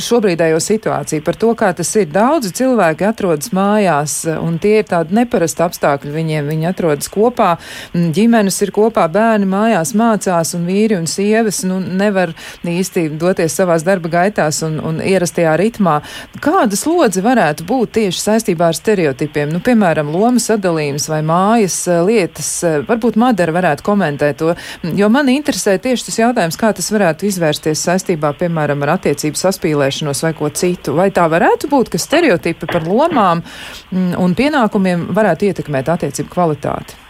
[0.07, 2.07] šobrīdējo situāciju, par to, kā tas ir.
[2.15, 6.53] Daudzi cilvēki atrodas mājās, un tie ir tādi neparasti apstākļi viņiem.
[6.53, 7.57] Viņi atrodas kopā,
[7.93, 13.85] ģimenes ir kopā, bērni mājās mācās, un vīri un sievas nu, nevar īsti doties savās
[13.87, 15.99] darba gaitās un, un ierastajā ritmā.
[16.45, 19.56] Kāda slodze varētu būt tieši saistībā ar stereotipiem?
[19.57, 22.51] Nu, piemēram, lomu sadalījums vai mājas eh, lietas.
[22.67, 24.53] Eh, varbūt Madara varētu komentēt to,
[24.99, 30.23] jo man interesē tieši tas jautājums, kā tas varētu izvērsties saistībā, piemēram, ar attiecību saspīlēšanos
[30.27, 30.97] vai ko citu.
[30.99, 37.06] Vai tā varētu būt, ka stereotipi par lomām mm, un pienākumiem varētu ietekmēt attiecību kvalitāti?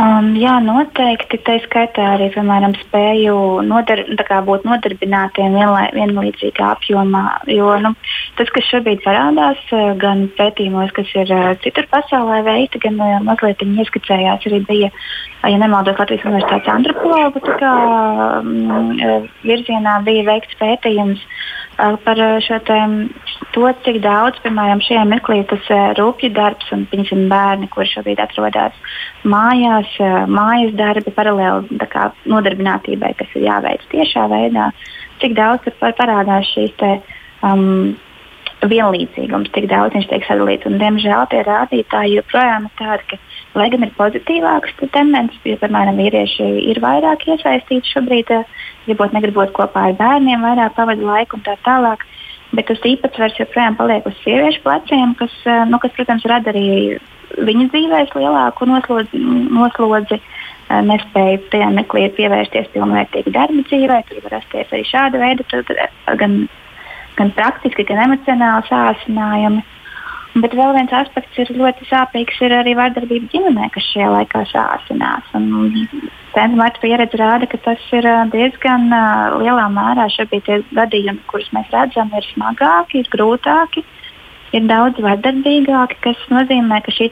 [0.00, 1.40] Um, jā, noteikti.
[1.44, 3.34] Tā skaitā arī, piemēram, spēju
[3.66, 4.00] nodar,
[4.46, 7.24] būt nodarbinātiem vienlai, vienlīdzīgā apjomā.
[7.50, 7.92] Jo nu,
[8.38, 13.18] tas, kas šobrīd parādās, eh, gan pētījumos, kas ir uh, citur pasaulē veikti, gan uh,
[13.26, 14.90] mazliet ieskicējās, arī bija,
[15.44, 17.74] ja nemaldos, Latvijas Universitātes antropologu kā,
[18.40, 19.02] um,
[19.44, 21.26] virzienā bija veikts pētījums
[22.04, 22.78] par šo te,
[23.54, 28.76] to, cik daudz, piemēram, šajā mirklī tas rūpju darbs un, piemēram, bērni, kuri šobrīd atrodas
[29.24, 29.94] mājās,
[30.30, 31.80] mājas darbi paralēli
[32.30, 34.70] nodarbinātībai, kas ir jāveic tiešā veidā,
[35.22, 36.94] cik daudz tur parādās šīs te,
[37.46, 37.96] um,
[38.68, 40.68] vienlīdzīgums, cik daudz viņš tiek sadalīts.
[40.68, 43.18] Un, diemžēl tie rādītāji joprojām ir tādi, ka,
[43.58, 48.32] lai gan ir pozitīvākas tendences, jo, piemēram, vīrieši ir vairāk iesaistīti šobrīd,
[48.86, 52.06] gribot, negribot kopā ar bērniem, vairāk pavadu laiku un tā tālāk.
[52.54, 55.34] Bet tas īpatsvars joprojām paliek uz sieviešu pleciem, kas,
[55.70, 56.98] nu, kas protams, rada arī
[57.38, 59.20] viņa dzīvēs lielāku noslodzi,
[59.54, 60.18] noslodzi
[60.86, 64.00] nespēja tajā meklī pievērsties pilnvērtīgi darba dzīvē.
[64.08, 65.62] Tur var rasties arī šāda veida
[66.18, 66.36] gan,
[67.18, 69.64] gan praktiski, gan emocionāli sācinājumi.
[70.30, 75.32] Bet vēl viens aspekts ir ļoti sāpīgs, ir arī vardarbība ģimenē, kas šajā laikā sācinās.
[76.36, 81.66] Centrālā pieredze rāda, ka tas ir diezgan uh, lielā mērā šobrīd tie gadījumi, kurus mēs
[81.74, 83.82] redzam, ir smagāki, ir grūtāki.
[84.54, 87.10] Ir daudz vardarbīgāki, kas nozīmē, ka šī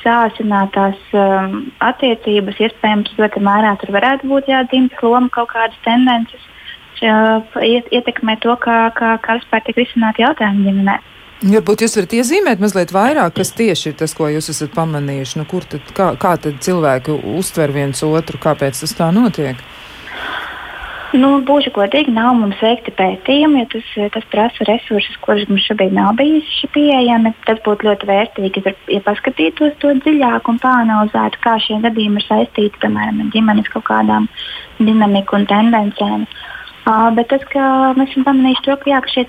[0.00, 6.42] sāsinātās um, attiecības iespējams ļoti mērā tur varētu būt jādzimtas loma, kaut kādas tendences
[7.04, 10.98] uh, ietekmē to, kā, kā, kā vispār tiek risināti jautājumi ģimenē.
[11.40, 15.38] Varbūt jūs varat iezīmēt mazliet vairāk, kas tieši ir tas, ko jūs esat pamanījuši.
[15.40, 19.62] Nu, kur tad, kā, kā tad cilvēki uztver viens otru, kāpēc tas tā notiek?
[21.16, 23.88] Nu, būšu godīgi, nav mums veikti pētījumi, jo tas,
[24.18, 27.32] tas prasa resursus, kurus mums šobrīd nav bijuši pieejami.
[27.48, 32.84] Tas būtu ļoti vērtīgi, ja paskatītos to dziļāk un pāranalizētu, kā šie gadījumi ir saistīti
[32.84, 34.28] piemēram ar ģimenes kaut kādām
[34.78, 36.28] dinamiku un tendencēm.
[36.28, 36.59] Uh,
[37.16, 37.64] bet tas, ka
[37.98, 39.26] mēs esam pamanījuši to, ka, jā, ka šie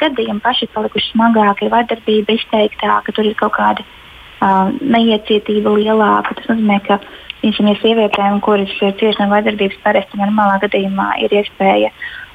[0.00, 6.38] gadījumi paši ir palikuši smagāki, ir vardarbība izteiktāka, tur ir kaut kāda uh, neiecietība lielāka.
[6.38, 7.00] Tas nozīmē, ka
[7.46, 11.90] Piemēram, ja sievietēm, kuras cieši no vardarbības, parasti normālā gadījumā ir iespēja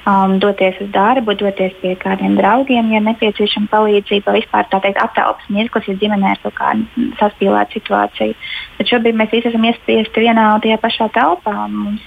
[0.06, 5.50] um, doties uz darbu, doties pie kādiem draugiem, ja nepieciešama palīdzība, vispār tā teikt, aptaupas
[5.50, 8.38] mirklis, ja ģimenē ir kaut kāda saspīlēta situācija.
[8.78, 11.56] Tad šobrīd mēs visi esam iespiesti vienā un tajā pašā telpā.
[11.74, 12.06] Mums,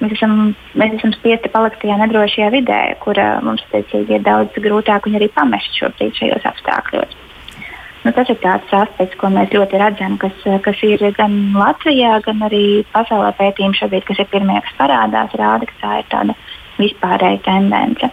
[0.00, 4.58] mēs, esam, mēs esam spiesti palikt tajā nedrošajā vidē, kur uh, mums tiecīgi, ir daudz
[4.62, 7.22] grūtāk viņu arī pamest šobrīd šajos apstākļos.
[8.06, 12.44] Nu, tas ir tāds aspekts, ko mēs ļoti redzam, kas, kas ir gan Latvijā, gan
[12.46, 16.36] arī pasaulē pētījumi šobrīd, kas ir pirmie, kas parādās, rāda, ka tā ir tāda
[16.78, 18.12] vispārēja tendence.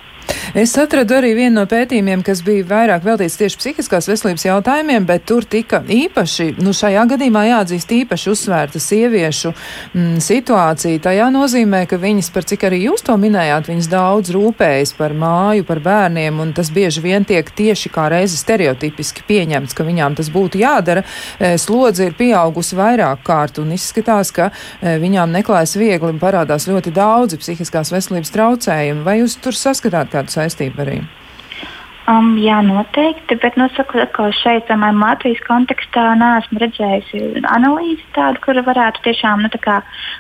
[0.54, 5.24] Es atradu arī vienu no pētījumiem, kas bija vairāk veltīts tieši psihiskās veselības jautājumiem, bet
[5.26, 11.02] tur tika īpaši, nu šajā gadījumā jāatzīst īpaši uzsvērta sieviešu mm, situācija.
[11.08, 15.66] Tajā nozīmē, ka viņas, par cik arī jūs to minējāt, viņas daudz rūpējas par māju,
[15.66, 20.30] par bērniem, un tas bieži vien tiek tieši kā reizi stereotipiski pieņemts, ka viņām tas
[20.34, 21.02] būtu jādara.
[21.42, 26.70] E, slodze ir pieaugusi vairāk kārt un izskatās, ka e, viņām neklājas viegli un parādās
[26.70, 29.06] ļoti daudzi psihiskās veselības traucējumi.
[29.10, 31.02] Vai jūs tur saskatāt kādu saistību arī?
[32.04, 38.42] Um, jā, noteikti, bet nu, saku, atkal šeit, piemēram, Latvijas kontekstā neesmu redzējusi analīzi tādu,
[38.44, 39.52] kur varētu tiešām nu,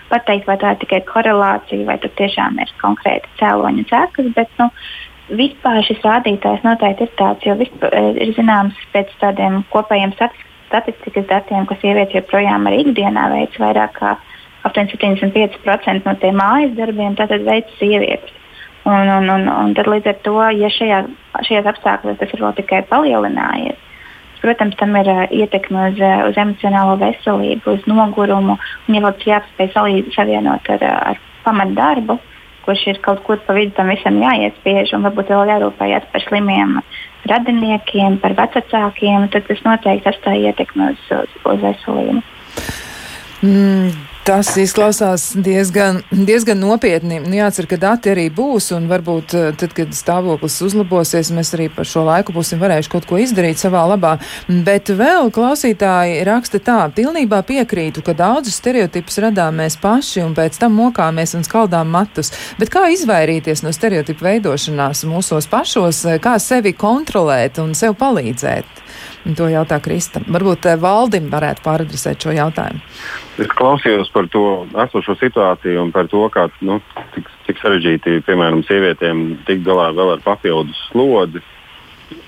[0.07, 4.29] pateikt, vai tā ir tikai korelācija, vai tas tiešām ir konkrēti cēloņa cekas.
[4.37, 4.69] Bet, nu,
[5.35, 11.67] vispār šis rādītājs noteikti ir tāds, jo vispār, ir zināms pēc tādiem kopējiem statistikas datiem,
[11.67, 14.15] ka sievietes joprojām arī ikdienā veic vairāk kā
[14.63, 18.39] 75% no tiem mājas darbiem, tātad veic sievietes.
[18.83, 20.99] Un, un, un, un tad līdz ar to, ja šajā,
[21.47, 23.79] šajos apstākļos tas ir vēl tikai palielinājies,
[24.43, 29.15] protams, tam ir uh, ietekme uz, uh, uz emocionālo veselību, uz nogurumu, un ja vēl
[29.21, 29.71] tas jāspēj
[30.17, 32.19] savienot ar, ar pamatdarbu,
[32.67, 36.77] kurš ir kaut kur pa vidu tam visam jāiespiež, un varbūt vēl jārūpējas par slimiem
[37.31, 42.23] radiniekiem, par vecākiem, tad tas noteikti atstāja ietekmi uz, uz, uz veselību.
[43.43, 44.12] Mm.
[44.23, 47.17] Tas izklausās diezgan, diezgan nopietni.
[47.19, 51.65] Nu, jācer, ka dati arī būs, un varbūt eh, tad, kad stāvoklis uzlabosies, mēs arī
[51.67, 54.13] par šo laiku būsim varējuši kaut ko izdarīt savā labā.
[54.47, 60.55] Bet vēl klausītāji raksta tā, pilnībā piekrītu, ka daudzus stereotipus radām mēs paši, un pēc
[60.61, 62.31] tam mokāmies un skaldām matus.
[62.61, 68.82] Bet kā izvairīties no stereotipu veidošanās mūsos pašos, kā sevi kontrolēt un sev palīdzēt?
[69.23, 70.19] To jautā Krista.
[70.27, 72.81] Varbūt eh, valdim varētu pāradresēt šo jautājumu.
[73.39, 74.43] Es klausījos par to
[74.83, 76.81] esošo situāciju un par to, kā, nu,
[77.15, 81.39] cik, cik sarežģīti, piemēram, sievietēm tikt galā vēl ar papildus slodzi.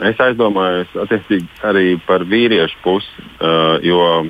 [0.07, 0.95] Es aizdomājos
[1.67, 4.23] arī par vīriešu pusi, uh, jo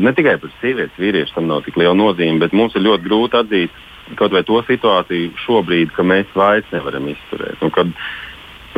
[0.00, 3.40] ne tikai par sievietes, vīriešu tam nav tik liela nozīme, bet mums ir ļoti grūti
[3.42, 3.82] atzīt
[4.16, 7.60] kaut vai to situāciju šobrīd, ka mēs vairs nevaram izturēt.
[7.66, 8.23] Un, kad, uh,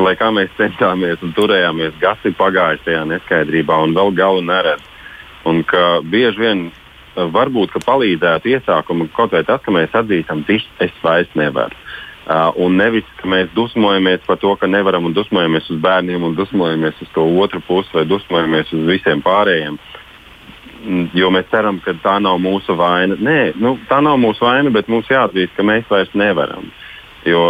[0.05, 4.85] lai kā mēs centāmies un turējāmies, gadi pagājuši tajā neskaidrībā un vēl galu neredz.
[5.47, 10.59] Un ka bieži vien eh, varbūt palīdzētu iesākumu kaut vai tas, ka mēs atzīstam, ka
[10.85, 11.85] es vairs nevaru.
[12.27, 16.33] Uh, un nevis, ka mēs dusmojamies par to, ka nevaram, un dusmojamies uz bērniem, un
[16.35, 19.77] dusmojamies uz to otru pusi, vai dusmojamies uz visiem pārējiem.
[21.15, 23.15] Jo mēs ceram, ka tā nav mūsu vaina.
[23.15, 26.67] Nē, nu, tā nav mūsu vaina, bet mums jāatzīst, ka mēs vairs nevaram.
[26.67, 26.86] Uh,
[27.27, 27.43] Jo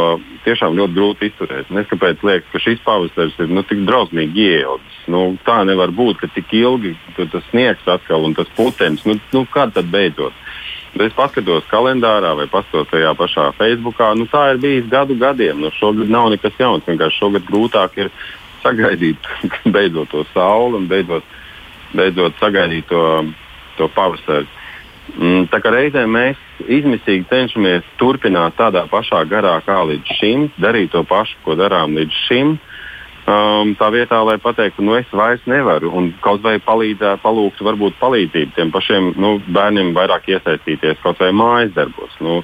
[0.47, 1.69] tiešām ļoti grūti izturēt.
[1.69, 4.99] Es kāpēc liekas, ka šis pavasaris ir nu, tik drausmīgi ieilgs.
[5.13, 9.05] Nu, tā nevar būt, ka tik ilgi tas sniegs atkal un tas putenis.
[9.09, 10.35] Nu, nu, kad tad beidzot?
[10.97, 14.15] Bet es paskatos kalendārā vai paskatos tajā pašā Facebookā.
[14.17, 15.61] Nu, tā ir bijis gadu gadiem.
[15.61, 16.87] Nu, šogad nav nekas jauns.
[16.89, 18.13] Vienkārši šogad grūtāk ir
[18.65, 19.29] sagaidīt
[19.75, 21.27] beidzot to sauli un beidzot,
[21.93, 23.03] beidzot sagaidīt to,
[23.77, 24.49] to pavasari.
[25.15, 30.91] Mm, tā kā reizēm mēs izmisīgi cenšamies turpināt tādā pašā garā kā līdz šim, darīt
[30.95, 32.57] to pašu, ko darām līdz šim.
[33.27, 37.97] Um, tā vietā, lai pateiktu, nu es vairs nevaru, un kaut vai palīdzētu, palūgtu, varbūt
[37.99, 42.15] palīdzību tiem pašiem nu, bērniem vairāk iesaistīties kaut vai mājas darbos.
[42.23, 42.39] Nu,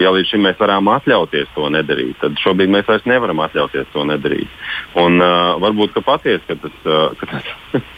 [0.00, 4.06] ja līdz šim mēs varam atļauties to nedarīt, tad šobrīd mēs vairs nevaram atļauties to
[4.08, 4.64] nedarīt.
[5.00, 7.84] Un uh, varbūt patiesi, ka tas, uh, ka tas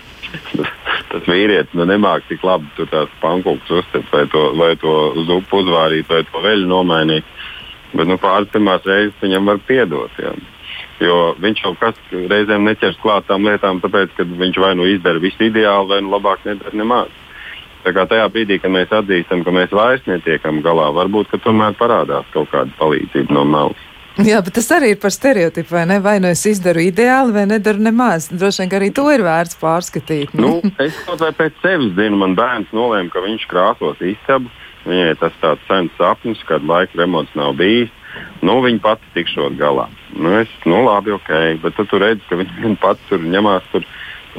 [1.11, 5.33] tas vīrietis nu, nemāķi tik labi tur tās pankūkas uztvērt, vai to, vai to uz
[5.37, 7.33] upu uzvārīt, vai to veļu nomainīt.
[7.97, 10.21] Bet nu, pāris pirmās reizes viņam var piedot.
[10.21, 10.35] Jā.
[11.01, 15.23] Jo viņš jau kas reizēm neķers klāt tām lietām, tāpēc, ka viņš vai nu izdara
[15.23, 17.13] visu ideāli, vai nu labāk nedara nemaz.
[17.85, 22.27] Tā kā tajā brīdī, kad mēs atzīstam, ka mēs vairs netiekam galā, varbūt tomēr parādās
[22.35, 23.85] kaut kāda palīdzība no malas.
[24.31, 25.99] Jā, bet tas arī ir par stereotipu, vai ne?
[26.01, 28.31] Vai nu es izdaru ideāli, vai nedaru nemaz.
[28.33, 30.33] Droši vien, arī to ir vērts pārskatīt.
[30.39, 34.49] Nu, es kaut vai pēc sevis zinu, man bērns nolēma, ka viņš krāsos istabu.
[34.87, 37.93] Viņai tas tāds sens sapnis, kad laika remonts nav bijis.
[38.41, 39.89] Nu, viņa pati tikšot galā.
[40.15, 43.85] Nu, es, nu, labi, ok, bet tu, redzi, ka viņa pati tur ņemās tur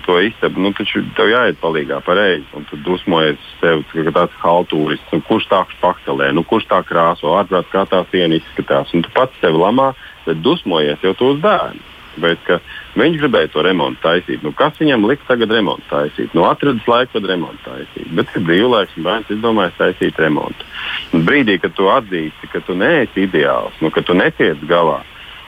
[0.06, 2.46] to istabu, nu, taču tev jāiet palīgā pareizi.
[2.58, 7.34] Un tu dusmojies sev, ka tāds haltūrists, nu, kurš tā paktelē, nu, kurš tā krāso,
[7.40, 8.94] ārprāt, kā tā siena izskatās.
[8.94, 9.94] Un tu pats sev lamā,
[10.28, 11.94] bet dusmojies jau tos bērnus.
[12.18, 12.48] Bet
[12.98, 14.42] viņš gribēja to remontu taisīt.
[14.42, 16.34] Nu, kas viņam liks tagad remontu taisīt?
[16.34, 18.08] Nu, atradis laiku, kad remontu taisīt.
[18.18, 20.66] Bet ir brīvlaiks, un bērns izdomāja taisīt remontu.
[21.14, 25.04] Un brīdī, kad tu atzīsti, ka tu neesi ideāls, nu, ka tu netiec galā,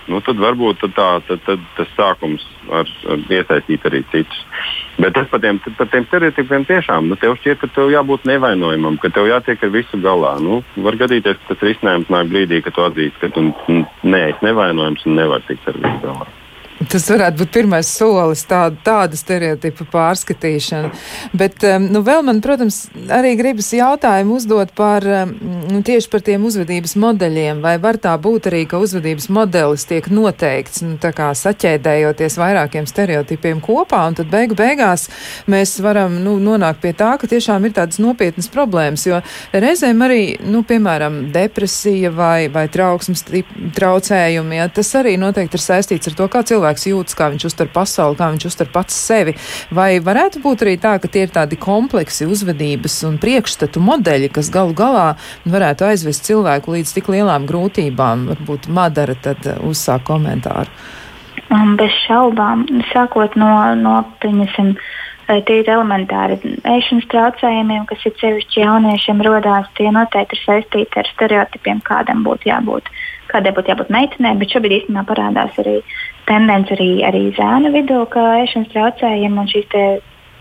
[0.10, 4.42] nu, tad varbūt tad tā, tad, tad, tas sākums ar, ar iesaistīt arī citus.
[5.00, 9.00] Bet tas par tiem, par tiem stereotipiem tiešām, nu, tev šķiet, ka tev jābūt nevainojamam,
[9.02, 10.36] ka tev jātiek ar visu galā.
[10.44, 13.48] Nu, var gadīties, ka tas risinājums nāk brīdī, kad tu atzīsti, ka tu
[14.04, 16.30] neesi nevainojams un nevari tikt ar visu galā.
[16.90, 20.90] Tas varētu būt pirmais solis, tāda, tāda stereotipa pārskatīšana.
[21.38, 25.36] Bet um, nu, vēl man, protams, arī gribas jautājumu uzdot par um,
[25.70, 27.62] nu, tieši par tiem uzvedības modeļiem.
[27.62, 32.90] Vai var tā būt arī, ka uzvedības modelis tiek noteikts, nu, tā kā saķēdējoties vairākiem
[32.90, 35.06] stereotipiem kopā, un tad beigu beigās
[35.50, 39.22] mēs varam nu, nonākt pie tā, ka tiešām ir tādas nopietnas problēmas, jo
[39.54, 43.28] reizēm arī, nu, piemēram, depresija vai, vai trauksmes
[43.78, 47.46] traucējumi, ja, tas arī noteikti ir saistīts ar to, kā cilvēks cilvēks jūtas, kā viņš
[47.50, 49.36] uztver pasauli, kā viņš uztver pats sevi.
[49.72, 54.50] Vai varētu būt arī tā, ka tie ir tādi kompleksi uzvedības un priekšstatu modeļi, kas
[54.50, 58.30] galu galā varētu aizvest cilvēku līdz tik lielām grūtībām?
[58.30, 60.70] Varbūt Madara tad uh, uzsāk komentāru.
[61.50, 64.76] Um, bez šaubām, sākot no, no pieņasim,
[65.48, 71.10] tie ir elementāri ēšanas traucējumiem, kas ir sevišķi jauniešiem rodās, tie noteikti ir saistīti ar
[71.10, 72.90] stereotipiem, kādam būtu jābūt,
[73.32, 75.80] kādai būtu jābūt meitenei, bet šobrīd īstenībā parādās arī
[76.30, 79.76] tendence arī, arī zēnu vidū, ka ēšanas traucējumi un šīs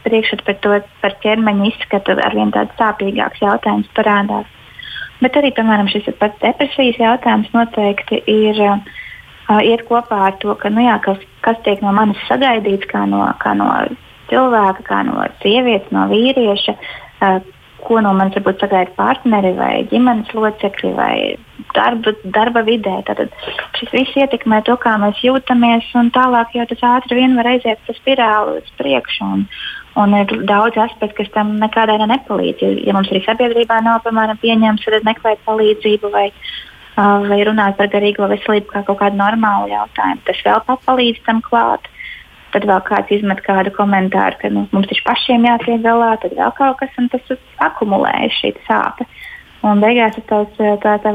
[0.04, 4.48] priekšstats par to par ķermeņa izskatu arvien tāds sāpīgāks jautājums parādās.
[5.22, 8.78] Bet arī, piemēram, šis pats depresijas jautājums noteikti ir uh,
[9.66, 13.24] iet kopā ar to, ka, nu, jā, kas, kas tiek no manis sagaidīts, kā no,
[13.42, 13.66] kā no
[14.30, 17.40] cilvēka, kā no sievietes, no vīrieša, uh,
[17.84, 21.14] ko no manis varbūt sagaida partneri vai ģimenes locekļi vai
[21.76, 22.98] darba, darba vidē.
[23.06, 23.22] Tad
[23.78, 27.82] šis viss ietekmē to, kā mēs jūtamies, un tālāk jau tas ātri vien var aiziet
[27.86, 29.28] pa spirāli uz priekšu.
[29.34, 29.44] Un,
[30.02, 32.64] un ir daudz aspektu, kas tam nekādā veidā nepalīdz.
[32.64, 36.28] Ja, ja mums arī sabiedrībā nav, piemēram, pieņemts, tad meklēt palīdzību vai,
[36.96, 40.24] vai runāt par garīgo veselību kā kaut kādu normālu jautājumu.
[40.26, 41.86] Tas vēl palīdz tam klāt.
[42.58, 46.50] Tad vēl kāds izmet kādu komentāru, ka nu, mums taču pašiem jātiek galā, tad vēl
[46.56, 47.28] kaut kas, un tas
[47.62, 49.06] akumulējas šī sāpe.
[49.62, 51.12] Un beigās tās, tā tā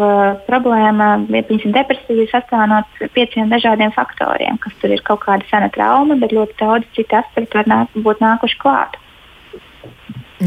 [0.48, 2.80] problēma, piemēram, depresija sastāv no
[3.18, 7.60] pieciem dažādiem faktoriem, kas tur ir kaut kāda sena trauma, bet ļoti daudz citu aspektu
[7.60, 8.96] var nāk, būt nākuši klāt.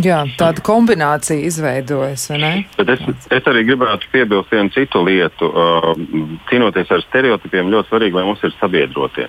[0.04, 2.50] Jā, tāda kombinācija izveidojas, vai ne?
[2.76, 5.48] Bet es, es arī gribētu piebilst vienu citu lietu.
[5.48, 5.88] Uh,
[6.50, 9.28] cīnoties ar stereotipiem, ļoti svarīgi, lai mums ir sabiedrotie.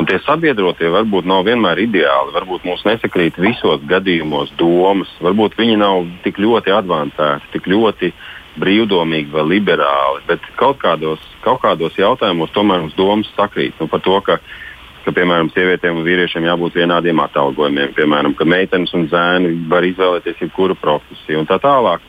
[0.00, 5.76] Un tie sabiedrotie varbūt nav vienmēr ideāli, varbūt mums nesakrīt visos gadījumos domas, varbūt viņi
[5.82, 8.12] nav tik ļoti avansēti, tik ļoti
[8.60, 13.76] brīvdomīgi vai liberāli, bet kaut kādos, kaut kādos jautājumos tomēr mums domas sakrīt.
[13.80, 14.40] Nu, par to, ka
[15.10, 20.44] ka, piemēram, sievietēm un vīriešiem jābūt vienādiem atalgojumiem, piemēram, ka meitenes un zēni var izvēlēties
[20.44, 22.04] jebkuru profesiju un tā tālāk.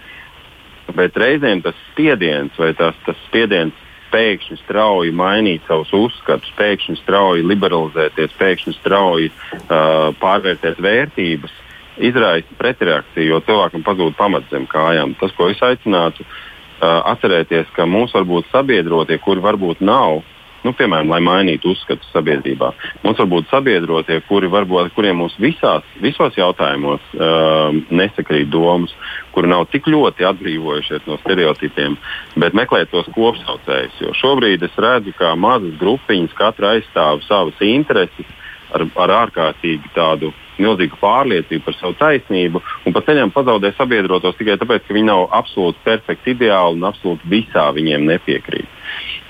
[0.96, 3.74] Bet reizēm tas spiediens vai tas, tas spiediens
[4.12, 11.54] pēkšņi strauji mainīt savus uzskatus, pēkšņi strauji liberalizēties, pēkšņi strauji uh, pārvērtēt vērtības,
[12.02, 15.16] izraisa pretreakciju, jo cilvēkam pazūd pamats zem kājām.
[15.22, 20.26] Tas, ko es aicinātu, uh, atcerēties, ka mums var būt sabiedrotie, kuri varbūt nav
[20.66, 22.72] nu, piemēram, lai mainītu uzskatu sabiedrībā.
[23.06, 28.94] Mums var būt sabiedrotie, kuri varbūt, kuriem mums visās, visos jautājumos uh, nesakrīt domas,
[29.36, 31.98] kuri nav tik ļoti atbrīvojušies no stereotipiem,
[32.42, 34.04] bet meklēt tos kopsaucējus.
[34.06, 38.38] Jo šobrīd es redzu, ka mazas grupiņas katra aizstāv savas intereses
[38.72, 40.32] ar, ar ārkārtīgi tādu
[40.62, 45.26] milzīgu pārliecību par savu taisnību un pa ceļam pazaudē sabiedrotos tikai tāpēc, ka viņi nav
[45.40, 48.78] absolūti perfekti ideāli un absolūti visā viņiem nepiekrīt.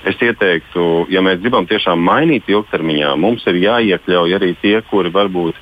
[0.08, 5.58] Es ieteiktu, ja mēs gribam tiešām mainīt ilgtermiņā, mums ir jāiekļauj arī tie, kuri varbūt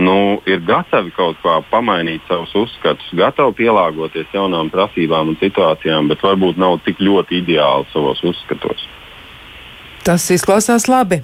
[0.00, 6.24] nu, ir gatavi kaut kā pamainīt savus uzskatus, gatavi pielāgoties jaunām prasībām un situācijām, bet
[6.24, 8.88] varbūt nav tik ļoti ideāli savos uzskatos.
[10.04, 11.22] Tas izklausās labi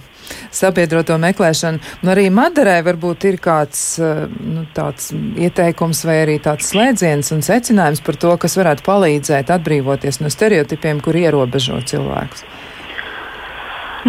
[0.54, 1.82] sabiedroto meklēšanu.
[2.04, 7.44] Un arī Madarai varbūt ir kāds eh, nu, tāds ieteikums vai arī tāds slēdziens un
[7.46, 12.44] secinājums par to, kas varētu palīdzēt atbrīvoties no stereotipiem, kur ierobežo cilvēkus.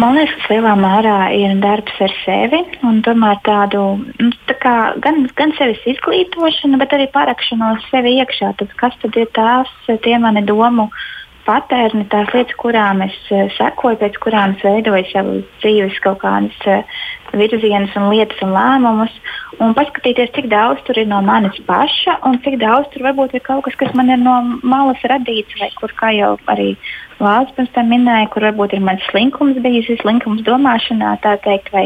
[0.00, 4.76] Man liekas, ka lielā mērā ir darbs ar sevi un tomēr tādu nu, tā kā,
[5.04, 8.54] gan, gan sevis izglītošanu, bet arī parakšanos sevi iekšā.
[8.56, 9.68] Tad kas tad ir tās
[10.06, 11.04] tie mani domu uh,
[11.46, 16.66] patērni, tās lietas, kurām es uh, sekoju, pēc kurām es veidoju savu dzīves kaut kādas
[16.70, 17.00] uh,
[17.32, 19.14] virzienus un lietas un lēmumus,
[19.62, 23.44] un paskatīties, cik daudz tur ir no manis paša un cik daudz tur varbūt ir
[23.46, 26.74] kaut kas, kas man ir no malas radīts, vai kur, kā jau arī
[27.22, 31.84] Lācis pirms tam minēja, kur varbūt ir mans slinkums bijis, slinkums domāšanā, tā teikt, vai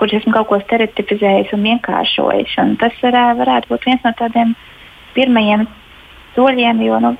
[0.00, 2.56] kur esmu kaut ko stereotipizējis un vienkāršojis.
[2.58, 4.56] Un tas varētu, varētu būt viens no tādiem
[5.14, 5.68] pirmajiem
[6.34, 7.12] soļiem, jo nu,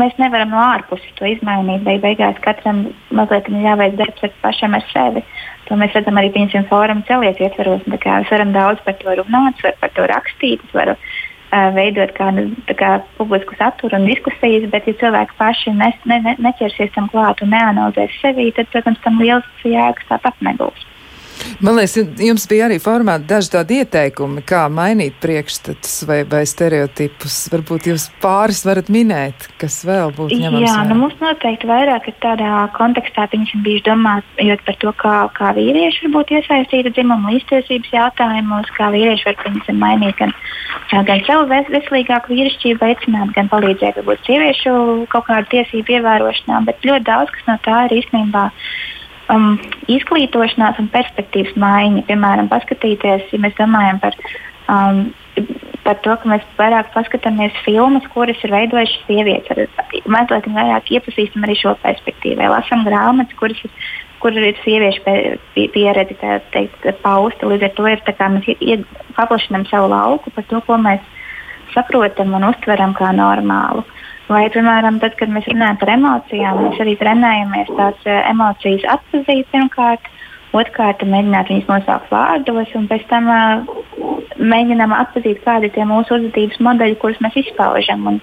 [0.00, 1.84] mēs nevaram no ārpuses to izmainīt.
[1.86, 2.84] Beig beigās katram
[3.14, 5.24] mazliet ir jāveic darbs ar pašam ar sevi.
[5.68, 7.84] To mēs redzam arī piemēram fóruma celies ietvaros.
[7.86, 12.94] Es varam daudz par to runāt, varu par to rakstīt, varu uh, veidot kādu kā,
[13.18, 17.52] publisku saturu un diskusijas, bet ja cilvēki paši ne, ne, ne, neķersies tam klāt un
[17.54, 20.88] neanalizēs sevi, tad, protams, tam liels jēgas tāpat nebūs.
[21.62, 27.36] Man liekas, jums bija arī formāti daži tādi ieteikumi, kā mainīt priekšstatus vai, vai stereotipus.
[27.52, 30.64] Varbūt jūs pāris varat minēt, kas vēl būtu ņemams.
[30.64, 35.52] Jā, nu mums noteikti vairāk ir tādā kontekstā, piemēram, bijuši domājot par to, kā, kā
[35.58, 40.34] vīrieši var būt iesaistīti dzimumu līdztiesības jautājumos, kā vīrieši var, piemēram, mainīt gan,
[41.10, 44.74] gan savu veselīgāku vīrišķību veicināt, gan palīdzēt varbūt sieviešu
[45.14, 48.48] kaut kādu tiesību ievērošanā, bet ļoti daudz kas no tā ir īstenībā
[49.32, 49.56] um,
[49.90, 52.04] izglītošanās un perspektīvas maiņa.
[52.08, 54.16] Piemēram, paskatīties, ja mēs domājam par,
[54.72, 55.02] um,
[55.86, 61.46] par to, ka mēs vairāk paskatāmies filmas, kuras ir veidojušas sievietes, tad mazliet vairāk iepazīstam
[61.46, 62.50] arī šo perspektīvu.
[62.54, 63.72] Lasām grāmatas, kuras ir,
[64.22, 65.02] kur ir sieviešu
[65.74, 67.48] pieredze teikt, pausta.
[67.50, 68.04] Līdz ar to ir,
[68.36, 71.02] mēs paplašinām savu lauku par to, ko mēs
[71.72, 73.82] saprotam un uztveram kā normālu.
[73.82, 74.01] Uh,
[74.32, 79.48] Vai, piemēram, tad, kad mēs runājam par emocijām, mēs arī trenējamies tās uh, emocijas atpazīt
[79.52, 80.06] pirmkārt,
[80.56, 83.82] otrkārt mēģināt viņas nosaukt vārdos, un pēc tam uh,
[84.52, 88.06] mēģinām atpazīt, kādi ir tie mūsu uzvedības modeļi, kurus mēs izpaužam.
[88.12, 88.20] Un,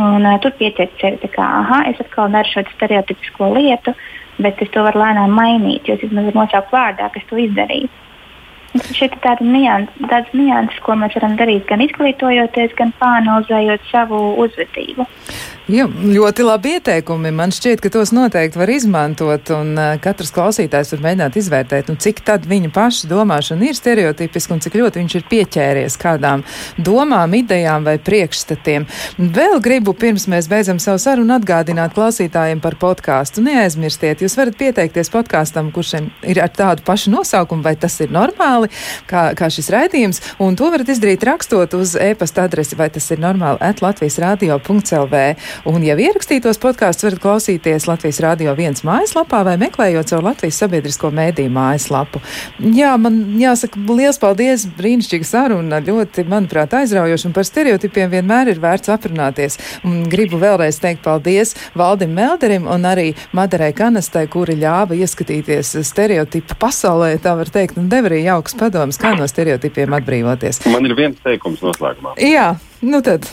[0.00, 3.94] un, uh, tur pietiek sevi, ka, ah, es atkal daru šo stereotipisko lietu,
[4.42, 7.92] bet es to varu lēnām mainīt, jo es vismaz nosaukt vārdā, kas to izdarīja.
[8.74, 14.22] Šeit ir tāda nianses, tādas nianses, ko mēs varam darīt gan izglītojoties, gan pāranalizējot savu
[14.42, 15.06] uzvedību.
[15.64, 17.30] Jā, ļoti labi ieteikumi.
[17.32, 21.96] Man šķiet, ka tos noteikti var izmantot, un uh, katrs klausītājs var mēģināt izvērtēt, nu,
[21.96, 26.42] cik tad viņa paša domāšana ir stereotipiska un cik ļoti viņš ir pieķēries kādām
[26.76, 28.84] domām, idejām vai priekšstatiem.
[29.16, 33.40] Vēl gribu, pirms mēs beidzam savu sarunu, atgādināt klausītājiem par podkāstu.
[33.48, 35.94] Neaizmirstiet, jūs varat pieteikties podkāstam, kurš
[36.28, 38.63] ir ar tādu pašu nosaukumu, vai tas ir normāli,
[39.10, 43.22] kā, kā šis raidījums, un to varat izdarīt rakstot uz e-pasta adresi, vai tas ir
[43.22, 45.22] normāli, at Latvijas radio.lv.
[45.70, 51.10] Un jau ierakstītos podkāstus varat klausīties Latvijas Rādio 1 mājaslapā vai meklējot caur Latvijas sabiedrisko
[51.14, 52.22] mēdīju mājaslapu.
[52.74, 58.62] Jā, man jāsaka liels paldies, brīnišķīga saruna, ļoti, manuprāt, aizraujoša un par stereotipiem vienmēr ir
[58.62, 59.58] vērts aprunāties.
[59.86, 66.56] Un gribu vēlreiz teikt paldies Valdim Melderim un arī Madarai Kanastai, kuri ļāva ieskatīties stereotipu
[66.60, 70.62] pasaulē, tā var teikt, un deva arī jauks padoms, kā no stereotipiem atbrīvoties.
[70.72, 72.16] Man ir viens teikums noslēgumā.
[72.22, 72.52] Jā,
[72.84, 73.28] nu tad.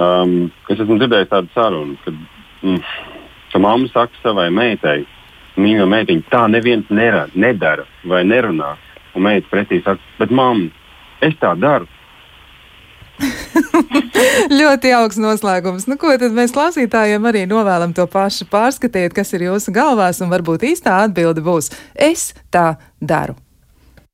[0.00, 2.18] Um, es esmu dzirdējis tādu sarunu, kad
[2.64, 2.82] mm,
[3.52, 5.02] ka mamma saka savai meitai,
[5.60, 8.76] mīļā meitiņa, tā neviens nera, nedara vai nerunā.
[9.18, 10.70] Un meita pretī saka, bet mamma,
[11.26, 11.88] es tā daru.
[14.60, 15.86] ļoti jauks noslēgums.
[15.90, 18.48] Nu, ko tad mēs klausītājiem arī novēlam to pašu?
[18.50, 23.36] Pārskatiet, kas ir jūsu galvās, un varbūt īstā atbilde būs: Es tā daru.